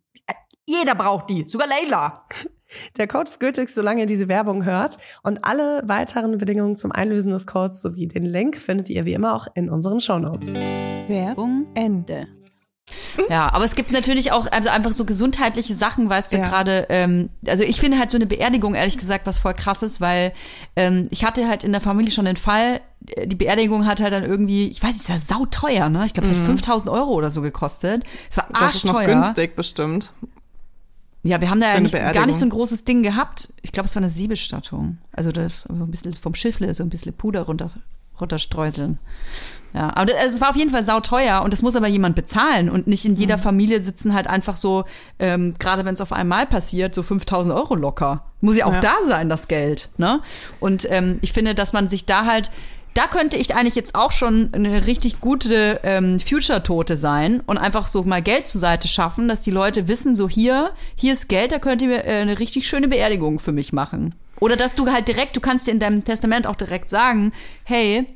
[0.79, 2.25] Jeder braucht die, sogar Leila.
[2.97, 4.97] Der Code ist gültig, solange ihr diese Werbung hört.
[5.23, 9.35] Und alle weiteren Bedingungen zum Einlösen des Codes sowie den Link findet ihr wie immer
[9.35, 10.53] auch in unseren Shownotes.
[10.53, 12.27] Werbung Ende.
[13.29, 16.47] Ja, aber es gibt natürlich auch also einfach so gesundheitliche Sachen, weißt du, Ja.
[16.47, 20.01] gerade, ähm, also ich finde halt so eine Beerdigung, ehrlich gesagt, was voll krass ist,
[20.01, 20.33] weil
[20.75, 22.81] ähm, ich hatte halt in der Familie schon den Fall,
[23.15, 26.05] äh, die Beerdigung hat halt dann irgendwie, ich weiß, es ist ja sauteuer, ne?
[26.05, 28.03] Ich glaube, es hat 5000 Euro oder so gekostet.
[28.29, 28.53] Es war Mhm.
[28.59, 29.13] Das ist noch arschteuer.
[29.21, 30.13] günstig bestimmt.
[31.23, 33.53] Ja, wir haben da ja nicht, gar nicht so ein großes Ding gehabt.
[33.61, 34.97] Ich glaube, es war eine Siebestattung.
[35.11, 37.69] Also das ein bisschen vom Schiffle, so ein bisschen Puder runter,
[38.19, 38.97] runterstreuseln.
[39.73, 42.15] Ja, aber das, also es war auf jeden Fall sauteuer und das muss aber jemand
[42.15, 43.17] bezahlen und nicht in Mhm.
[43.19, 44.83] jeder Familie sitzen halt einfach so,
[45.19, 48.25] ähm, gerade wenn es auf einmal passiert, so 5000 Euro locker.
[48.41, 48.81] Muss ja auch Ja.
[48.81, 50.21] da sein, das Geld, ne?
[50.59, 52.49] Und ähm, ich finde, dass man sich da halt,
[52.93, 57.87] da könnte ich eigentlich jetzt auch schon eine richtig gute ähm, Future-Tote sein und einfach
[57.87, 61.51] so mal Geld zur Seite schaffen, dass die Leute wissen, so hier, hier ist Geld,
[61.53, 64.13] da könnt ihr äh, eine richtig schöne Beerdigung für mich machen.
[64.39, 67.31] Oder dass du halt direkt, du kannst dir in deinem Testament auch direkt sagen,
[67.63, 68.07] hey,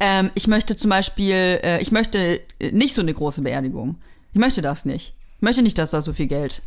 [0.00, 3.96] ähm, ich möchte zum Beispiel, äh, ich möchte nicht so eine große Beerdigung.
[4.34, 5.14] Ich möchte das nicht.
[5.36, 6.62] Ich möchte nicht, dass da so viel Geld.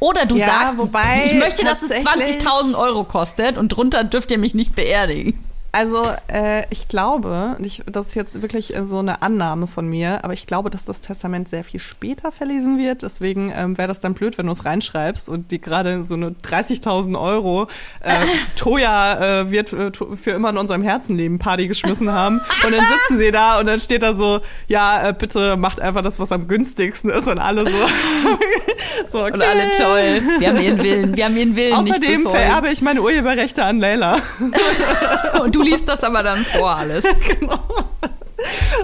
[0.00, 4.02] Oder du Ja, sagst, wobei ich möchte, dass es tatsächlich- 20.000 Euro kostet und drunter
[4.04, 5.38] dürft ihr mich nicht beerdigen.
[5.74, 10.22] Also äh, ich glaube, ich, das ist jetzt wirklich äh, so eine Annahme von mir,
[10.22, 13.02] aber ich glaube, dass das Testament sehr viel später verlesen wird.
[13.02, 16.30] Deswegen ähm, wäre das dann blöd, wenn du es reinschreibst und die gerade so eine
[16.30, 17.66] 30.000 Euro
[18.02, 18.12] äh,
[18.56, 22.40] Toja äh, wird äh, für immer in unserem Herzenleben Party geschmissen haben.
[22.64, 26.02] Und dann sitzen sie da und dann steht da so, ja, äh, bitte macht einfach
[26.02, 27.76] das, was am günstigsten ist und alle so.
[29.08, 29.32] so okay.
[29.32, 30.22] Und alle toll.
[30.38, 31.16] Wir haben ihren Willen.
[31.16, 34.20] Wir haben ihren Willen Außerdem vererbe ich meine Urheberrechte an Leila.
[35.42, 37.04] Und du liest das aber dann vor alles.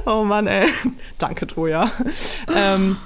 [0.07, 0.67] Oh Mann, ey.
[1.19, 1.91] Danke, Toja.
[2.55, 2.97] ähm,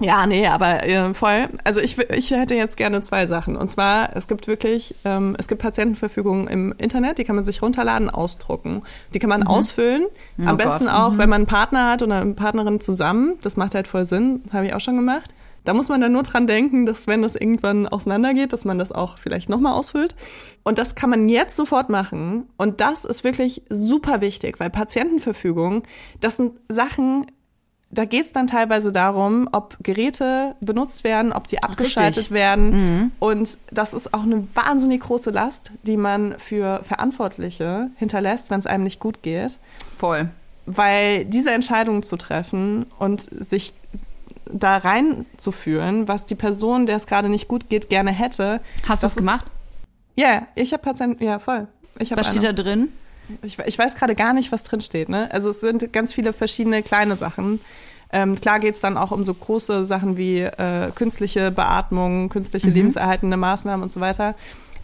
[0.00, 1.48] ja, nee, aber äh, voll.
[1.62, 3.54] Also ich, ich hätte jetzt gerne zwei Sachen.
[3.56, 7.62] Und zwar, es gibt wirklich, ähm, es gibt Patientenverfügungen im Internet, die kann man sich
[7.62, 8.82] runterladen, ausdrucken.
[9.14, 10.06] Die kann man ausfüllen.
[10.38, 10.94] Am Oh besten Gott.
[10.94, 13.34] auch, wenn man einen Partner hat oder eine Partnerin zusammen.
[13.42, 14.42] Das macht halt voll Sinn.
[14.52, 15.30] Habe ich auch schon gemacht.
[15.64, 18.92] Da muss man dann nur dran denken, dass wenn das irgendwann auseinandergeht, dass man das
[18.92, 20.16] auch vielleicht nochmal ausfüllt.
[20.62, 22.48] Und das kann man jetzt sofort machen.
[22.56, 25.82] Und das ist wirklich super wichtig, weil Patientenverfügung,
[26.20, 27.26] das sind Sachen,
[27.92, 32.30] da geht es dann teilweise darum, ob Geräte benutzt werden, ob sie abgeschaltet Richtig.
[32.30, 33.12] werden.
[33.18, 38.66] Und das ist auch eine wahnsinnig große Last, die man für Verantwortliche hinterlässt, wenn es
[38.66, 39.58] einem nicht gut geht
[39.98, 40.30] Voll.
[40.66, 43.72] weil diese Entscheidungen zu treffen und sich
[44.52, 48.60] da reinzuführen, was die Person, der es gerade nicht gut geht, gerne hätte.
[48.88, 49.46] Hast du das es gemacht?
[50.16, 51.66] Ja, ich habe Patienten, ja voll.
[51.98, 52.88] Ich Was steht da drin?
[53.42, 55.08] ich, ich weiß gerade gar nicht, was drin steht.
[55.08, 55.28] Ne?
[55.32, 57.60] Also es sind ganz viele verschiedene kleine Sachen.
[58.12, 62.74] Ähm, klar geht's dann auch um so große Sachen wie äh, künstliche Beatmung, künstliche Mhm.
[62.74, 64.34] lebenserhaltende Maßnahmen und so weiter.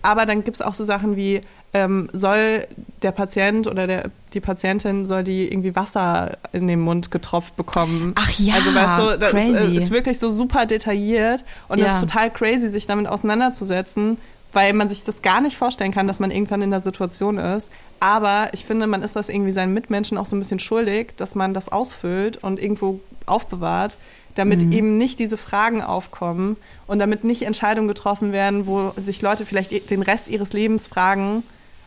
[0.02, 1.40] Aber dann gibt's auch so Sachen wie,
[1.74, 2.66] ähm, soll
[3.02, 8.12] der Patient oder der, die Patientin, soll die irgendwie Wasser in den Mund getropft bekommen?
[8.16, 9.66] Ach ja, Also weißt du, das ist, crazy.
[9.74, 11.96] äh, ist wirklich so super detailliert und das Ja.
[11.96, 14.18] ist total crazy, sich damit auseinanderzusetzen,
[14.52, 17.70] weil man sich das gar nicht vorstellen kann, dass man irgendwann in der Situation ist.
[18.00, 21.34] Aber ich finde, man ist das irgendwie seinen Mitmenschen auch so ein bisschen schuldig, dass
[21.34, 23.98] man das ausfüllt und irgendwo aufbewahrt,
[24.34, 24.72] damit Mhm.
[24.72, 26.56] eben nicht diese Fragen aufkommen
[26.86, 31.42] und damit nicht Entscheidungen getroffen werden, wo sich Leute vielleicht den Rest ihres Lebens fragen,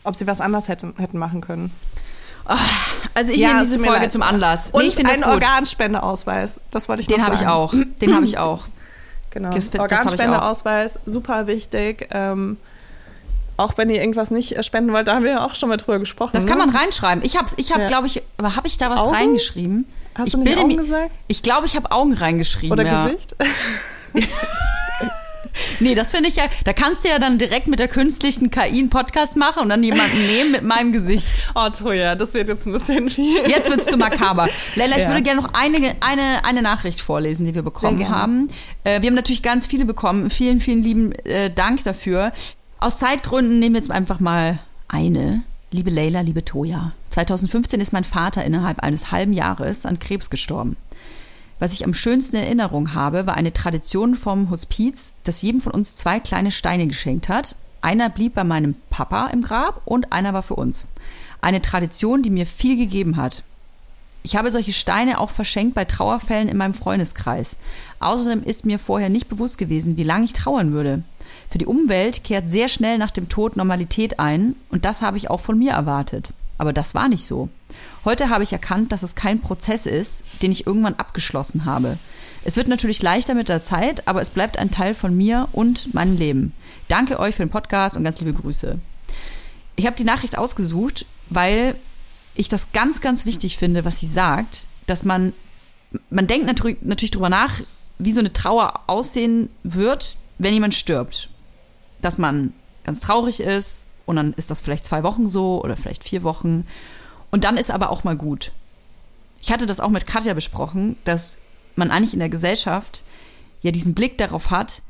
[0.09, 1.71] ob sie was anders hätten, hätten machen können.
[3.13, 4.11] Also ich Ja, nehme es diese Folge leid.
[4.11, 4.71] zum Anlass.
[4.71, 5.23] Und nee, das einen.
[5.23, 6.61] Organspendeausweis.
[6.71, 7.73] Das wollte ich Den habe ich auch.
[8.01, 8.63] Den habe ich auch.
[9.29, 9.51] Genau.
[9.51, 12.07] Das- hab Organspendeausweis, super wichtig.
[12.11, 12.57] Ähm,
[13.57, 15.77] auch wenn ihr irgendwas nicht äh, spenden wollt, da haben wir ja auch schon mal
[15.77, 16.31] drüber gesprochen.
[16.33, 16.65] Das kann ne?
[16.65, 17.23] man reinschreiben.
[17.23, 17.87] Ich habe, ich habe, Ja.
[17.87, 19.13] glaube ich, habe ich da was Augen?
[19.15, 19.85] reingeschrieben?
[20.15, 21.19] Hast ich du nicht Augen mir- gesagt?
[21.27, 22.71] Ich glaube, ich habe Augen reingeschrieben.
[22.71, 23.05] Oder ja.
[23.05, 23.35] Gesicht?
[25.79, 28.61] Nee, das finde ich ja, da kannst du ja dann direkt mit der künstlichen KI
[28.79, 31.45] einen Podcast machen und dann jemanden nehmen mit meinem Gesicht.
[31.55, 33.47] Oh, Toja, das wird jetzt ein bisschen viel.
[33.49, 34.47] Jetzt wird's zu makaber.
[34.75, 35.09] Leila, ich Ja.
[35.09, 38.49] würde gerne noch eine, eine, eine Nachricht vorlesen, die wir bekommen haben.
[38.83, 40.29] Äh, wir haben natürlich ganz viele bekommen.
[40.29, 42.31] Vielen, vielen lieben äh, Dank dafür.
[42.79, 45.43] Aus Zeitgründen nehmen wir jetzt einfach mal eine.
[45.71, 46.93] Liebe Leila, liebe Toja.
[47.11, 50.77] 2015 ist mein Vater innerhalb eines halben Jahres an Krebs gestorben.
[51.59, 55.73] Was ich am schönsten in Erinnerung habe, war eine Tradition vom Hospiz, das jedem von
[55.73, 57.55] uns zwei kleine Steine geschenkt hat.
[57.81, 60.87] Einer blieb bei meinem Papa im Grab und einer war für uns.
[61.41, 63.43] Eine Tradition, die mir viel gegeben hat.
[64.23, 67.57] Ich habe solche Steine auch verschenkt bei Trauerfällen in meinem Freundeskreis.
[67.99, 71.03] Außerdem ist mir vorher nicht bewusst gewesen, wie lange ich trauern würde.
[71.49, 75.29] Für die Umwelt kehrt sehr schnell nach dem Tod Normalität ein und das habe ich
[75.29, 76.31] auch von mir erwartet.
[76.57, 77.49] Aber das war nicht so.
[78.05, 81.97] Heute habe ich erkannt, dass es kein Prozess ist, den ich irgendwann abgeschlossen habe.
[82.45, 85.93] Es wird natürlich leichter mit der Zeit, aber es bleibt ein Teil von mir und
[85.93, 86.53] meinem Leben.
[86.87, 88.79] Danke euch für den Podcast und ganz liebe Grüße.
[89.75, 91.75] Ich habe die Nachricht ausgesucht, weil
[92.35, 95.33] ich das ganz, ganz wichtig finde, was sie sagt, dass man,
[96.09, 97.61] man denkt natürlich, natürlich drüber nach,
[97.97, 101.29] wie so eine Trauer aussehen wird, wenn jemand stirbt.
[102.01, 102.53] Dass man
[102.85, 106.65] ganz traurig ist und dann ist das vielleicht zwei Wochen so oder vielleicht vier Wochen.
[107.31, 108.51] Und dann ist aber auch mal gut.
[109.41, 111.37] Ich hatte das auch mit Katja besprochen, dass
[111.75, 113.03] man eigentlich in der Gesellschaft
[113.61, 114.81] ja diesen Blick darauf hat,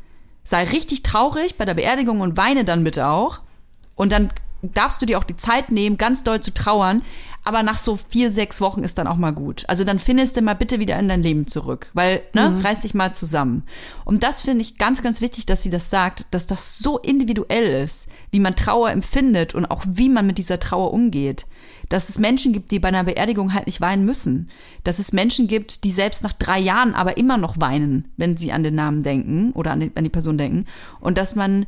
[0.43, 3.41] sei richtig traurig bei der Beerdigung und weine dann bitte auch.
[3.95, 7.03] Und dann darfst du dir auch die Zeit nehmen, ganz doll zu trauern.
[7.49, 9.63] Aber nach so vier, sechs Wochen ist dann auch mal gut.
[9.67, 11.89] Also dann findest du mal bitte wieder in dein Leben zurück.
[11.95, 13.63] Weil, ne, reiß dich mal zusammen.
[14.05, 17.81] Und das finde ich ganz, ganz wichtig, dass sie das sagt, dass das so individuell
[17.83, 21.47] ist, wie man Trauer empfindet und auch wie man mit dieser Trauer umgeht.
[21.89, 24.51] Dass es Menschen gibt, die bei einer Beerdigung halt nicht weinen müssen.
[24.83, 28.51] Dass es Menschen gibt, die selbst nach drei Jahren aber immer noch weinen, wenn sie
[28.51, 30.65] an den Namen denken oder an die, an die Person denken.
[30.99, 31.65] Und dass man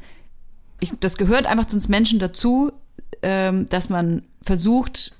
[0.79, 2.71] ich, das gehört einfach zu uns Menschen dazu,
[3.23, 5.15] ähm, dass man versucht,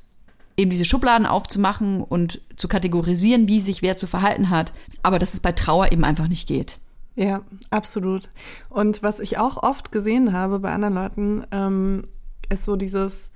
[0.57, 4.73] eben diese Schubladen aufzumachen und zu kategorisieren, wie sich wer zu verhalten hat,
[5.03, 6.77] aber dass es bei Trauer eben einfach nicht geht.
[7.15, 8.29] Ja, absolut.
[8.69, 12.07] Und was ich auch oft gesehen habe bei anderen Leuten, ähm,
[12.49, 13.31] ist so dieses,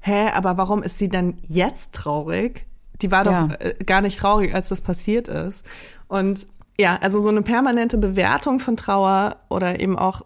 [0.00, 2.66] hä, aber warum ist sie denn jetzt traurig?
[3.02, 3.48] Die war doch Ja.
[3.58, 5.64] äh, gar nicht traurig, als das passiert ist.
[6.08, 6.46] Und
[6.78, 10.22] ja, also so eine permanente Bewertung von Trauer oder eben auch,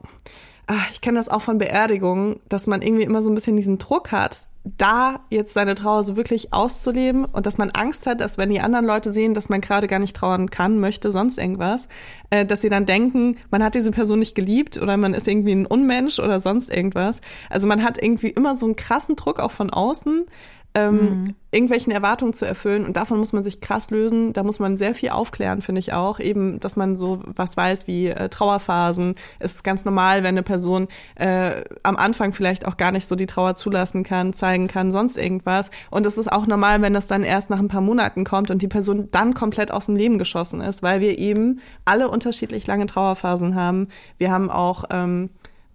[0.71, 3.79] ach, ich kenne das auch von Beerdigungen, dass man irgendwie immer so ein bisschen diesen
[3.79, 8.39] Druck hat, da jetzt seine Trauer so wirklich auszuleben und dass man Angst hat, dass
[8.39, 11.89] wenn die anderen Leute sehen, dass man gerade gar nicht trauern kann, möchte, sonst irgendwas,
[12.29, 15.53] äh, dass sie dann denken, man hat diese Person nicht geliebt oder man ist irgendwie
[15.53, 17.21] ein Unmensch oder sonst irgendwas.
[17.49, 20.27] Also man hat irgendwie immer so einen krassen Druck auch von außen,
[20.75, 24.33] ähm, irgendwelchen Erwartungen zu erfüllen und davon muss man sich krass lösen.
[24.33, 26.21] Da muss man sehr viel aufklären, finde ich auch.
[26.21, 29.17] Eben, dass man so was weiß wie äh, Trauerphasen.
[29.41, 30.87] Es ist ganz normal, wenn eine Person
[31.17, 35.17] äh, am Anfang vielleicht auch gar nicht so die Trauer zulassen kann, zeigen kann, sonst
[35.17, 35.73] irgendwas.
[35.91, 38.63] Und es ist auch normal, wenn das dann erst nach ein paar Monaten kommt und
[38.63, 42.87] die Person dann komplett aus dem Leben geschossen ist, weil wir eben alle unterschiedlich lange
[42.87, 43.89] Trauerphasen haben.
[44.19, 45.31] Wir haben auch ähm,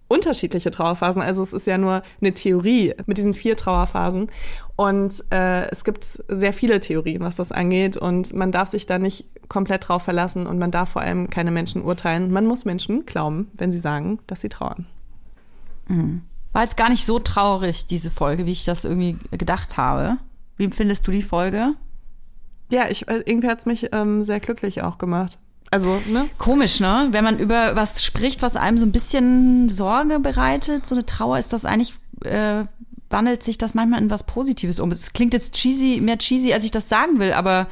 [0.08, 1.22] unterschiedliche Trauerphasen.
[1.22, 4.28] Also es ist ja nur eine Theorie mit diesen vier Trauerphasen.
[4.76, 7.96] Und äh, es gibt sehr viele Theorien, was das angeht.
[7.96, 11.50] Und man darf sich da nicht komplett drauf verlassen und man darf vor allem keine
[11.50, 12.30] Menschen urteilen.
[12.30, 14.86] Man muss Menschen glauben, wenn sie sagen, dass sie trauern.
[16.52, 20.18] War jetzt gar nicht so traurig, diese Folge, wie ich das irgendwie gedacht habe.
[20.56, 21.74] Wie findest du die Folge?
[22.70, 25.38] Ja, ich, äh, irgendwie hat's mich ähm, sehr glücklich auch gemacht.
[25.70, 26.28] Also, ne?
[26.38, 27.08] Komisch, ne?
[27.10, 31.38] Wenn man über was spricht, was einem so ein bisschen Sorge bereitet, so eine Trauer,
[31.38, 31.94] ist das eigentlich,
[32.24, 32.64] äh,
[33.10, 34.90] wandelt sich das manchmal in was Positives um.
[34.90, 37.68] Es klingt jetzt cheesy, mehr cheesy, als ich das sagen will, aber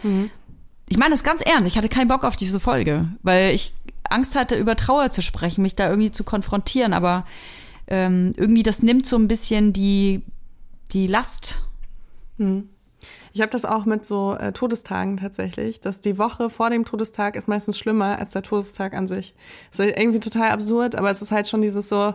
[0.88, 1.68] ich meine das ganz ernst.
[1.68, 3.74] Ich hatte keinen Bock auf diese Folge, weil ich
[4.08, 7.24] Angst hatte, über Trauer zu sprechen, mich da irgendwie zu konfrontieren, aber
[7.86, 10.22] ähm, irgendwie das nimmt so ein bisschen die,
[10.92, 11.62] die Last.
[13.32, 17.34] Ich habe das auch mit so äh, Todestagen tatsächlich, dass die Woche vor dem Todestag
[17.34, 19.34] ist meistens schlimmer als der Todestag an sich.
[19.70, 22.14] Das ist irgendwie total absurd, aber es ist halt schon dieses so,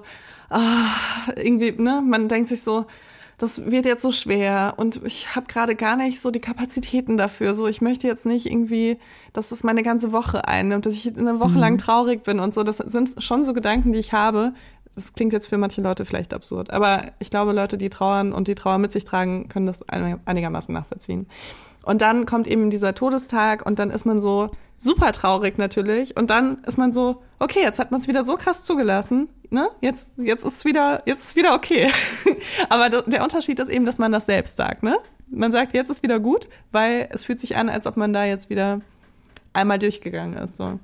[0.49, 0.87] ah,
[1.35, 2.85] irgendwie, ne, man denkt sich so,
[3.37, 7.53] das wird jetzt so schwer und ich habe gerade gar nicht so die Kapazitäten dafür.
[7.53, 8.97] So, ich möchte jetzt nicht irgendwie,
[9.31, 12.63] dass es meine ganze Woche einnimmt, dass ich eine Woche lang traurig bin und so.
[12.63, 14.53] Das sind schon so Gedanken, die ich habe.
[14.93, 18.47] Das klingt jetzt für manche Leute vielleicht absurd, aber ich glaube, Leute, die trauern und
[18.49, 21.27] die Trauer mit sich tragen, können das einig- einigermaßen nachvollziehen.
[21.83, 26.29] Und dann kommt eben dieser Todestag und dann ist man so super traurig natürlich und
[26.29, 29.69] dann ist man so, okay, jetzt hat man es wieder so krass zugelassen, ne?
[29.81, 31.91] Jetzt jetzt ist wieder jetzt ist wieder okay.
[32.69, 34.97] Aber der Unterschied ist eben, dass man das selbst sagt, ne?
[35.29, 38.23] Man sagt, jetzt ist wieder gut, weil es fühlt sich an, als ob man da
[38.23, 38.81] jetzt wieder
[39.53, 40.79] einmal durchgegangen ist so.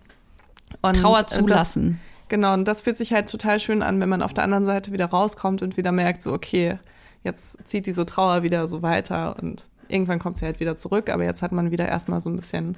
[0.81, 1.99] Und Trauer äh, das- zulassen.
[2.27, 4.91] Genau, und das fühlt sich halt total schön an, wenn man auf der anderen Seite
[4.91, 6.79] wieder rauskommt und wieder merkt, so, okay,
[7.23, 11.23] jetzt zieht diese Trauer wieder so weiter und irgendwann kommt sie halt wieder zurück, aber
[11.23, 12.75] jetzt hat man wieder erstmal so ein bisschen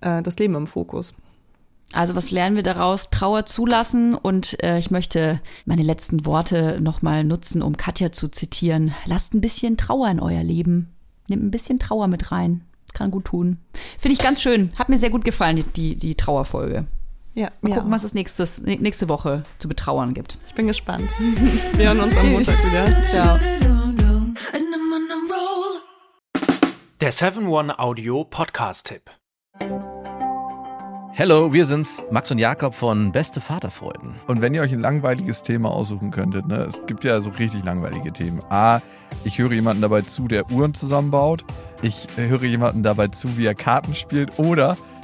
[0.00, 1.14] äh, das Leben im Fokus.
[1.92, 3.10] Also was lernen wir daraus?
[3.10, 8.94] Trauer zulassen und äh, ich möchte meine letzten Worte nochmal nutzen, um Katja zu zitieren.
[9.04, 10.94] Lasst ein bisschen Trauer in euer Leben.
[11.28, 12.62] Nehmt ein bisschen Trauer mit rein.
[12.86, 13.58] Das kann gut tun.
[13.98, 14.70] Finde ich ganz schön.
[14.78, 16.86] Hat mir sehr gut gefallen, die, die, Trauerfolge.
[17.34, 17.76] Ja, Mal ja.
[17.76, 20.38] gucken, was es nächstes, nächste Woche zu betrauern gibt.
[20.46, 21.10] ich bin gespannt.
[21.76, 23.04] Wir hören uns am Montag wieder.
[23.04, 23.38] Ciao.
[27.02, 29.10] Der 7-One Audio Podcast-Tipp.
[31.10, 34.14] Hello, wir sind's, Max und Jakob von Beste Vaterfreuden.
[34.28, 37.64] Und wenn ihr euch ein langweiliges Thema aussuchen könntet, ne, es gibt ja so richtig
[37.64, 38.38] langweilige Themen.
[38.50, 38.80] A,
[39.24, 41.44] ich höre jemanden dabei zu, der Uhren zusammenbaut.
[41.82, 44.38] Ich höre jemanden dabei zu, wie er Karten spielt.
[44.38, 44.76] Oder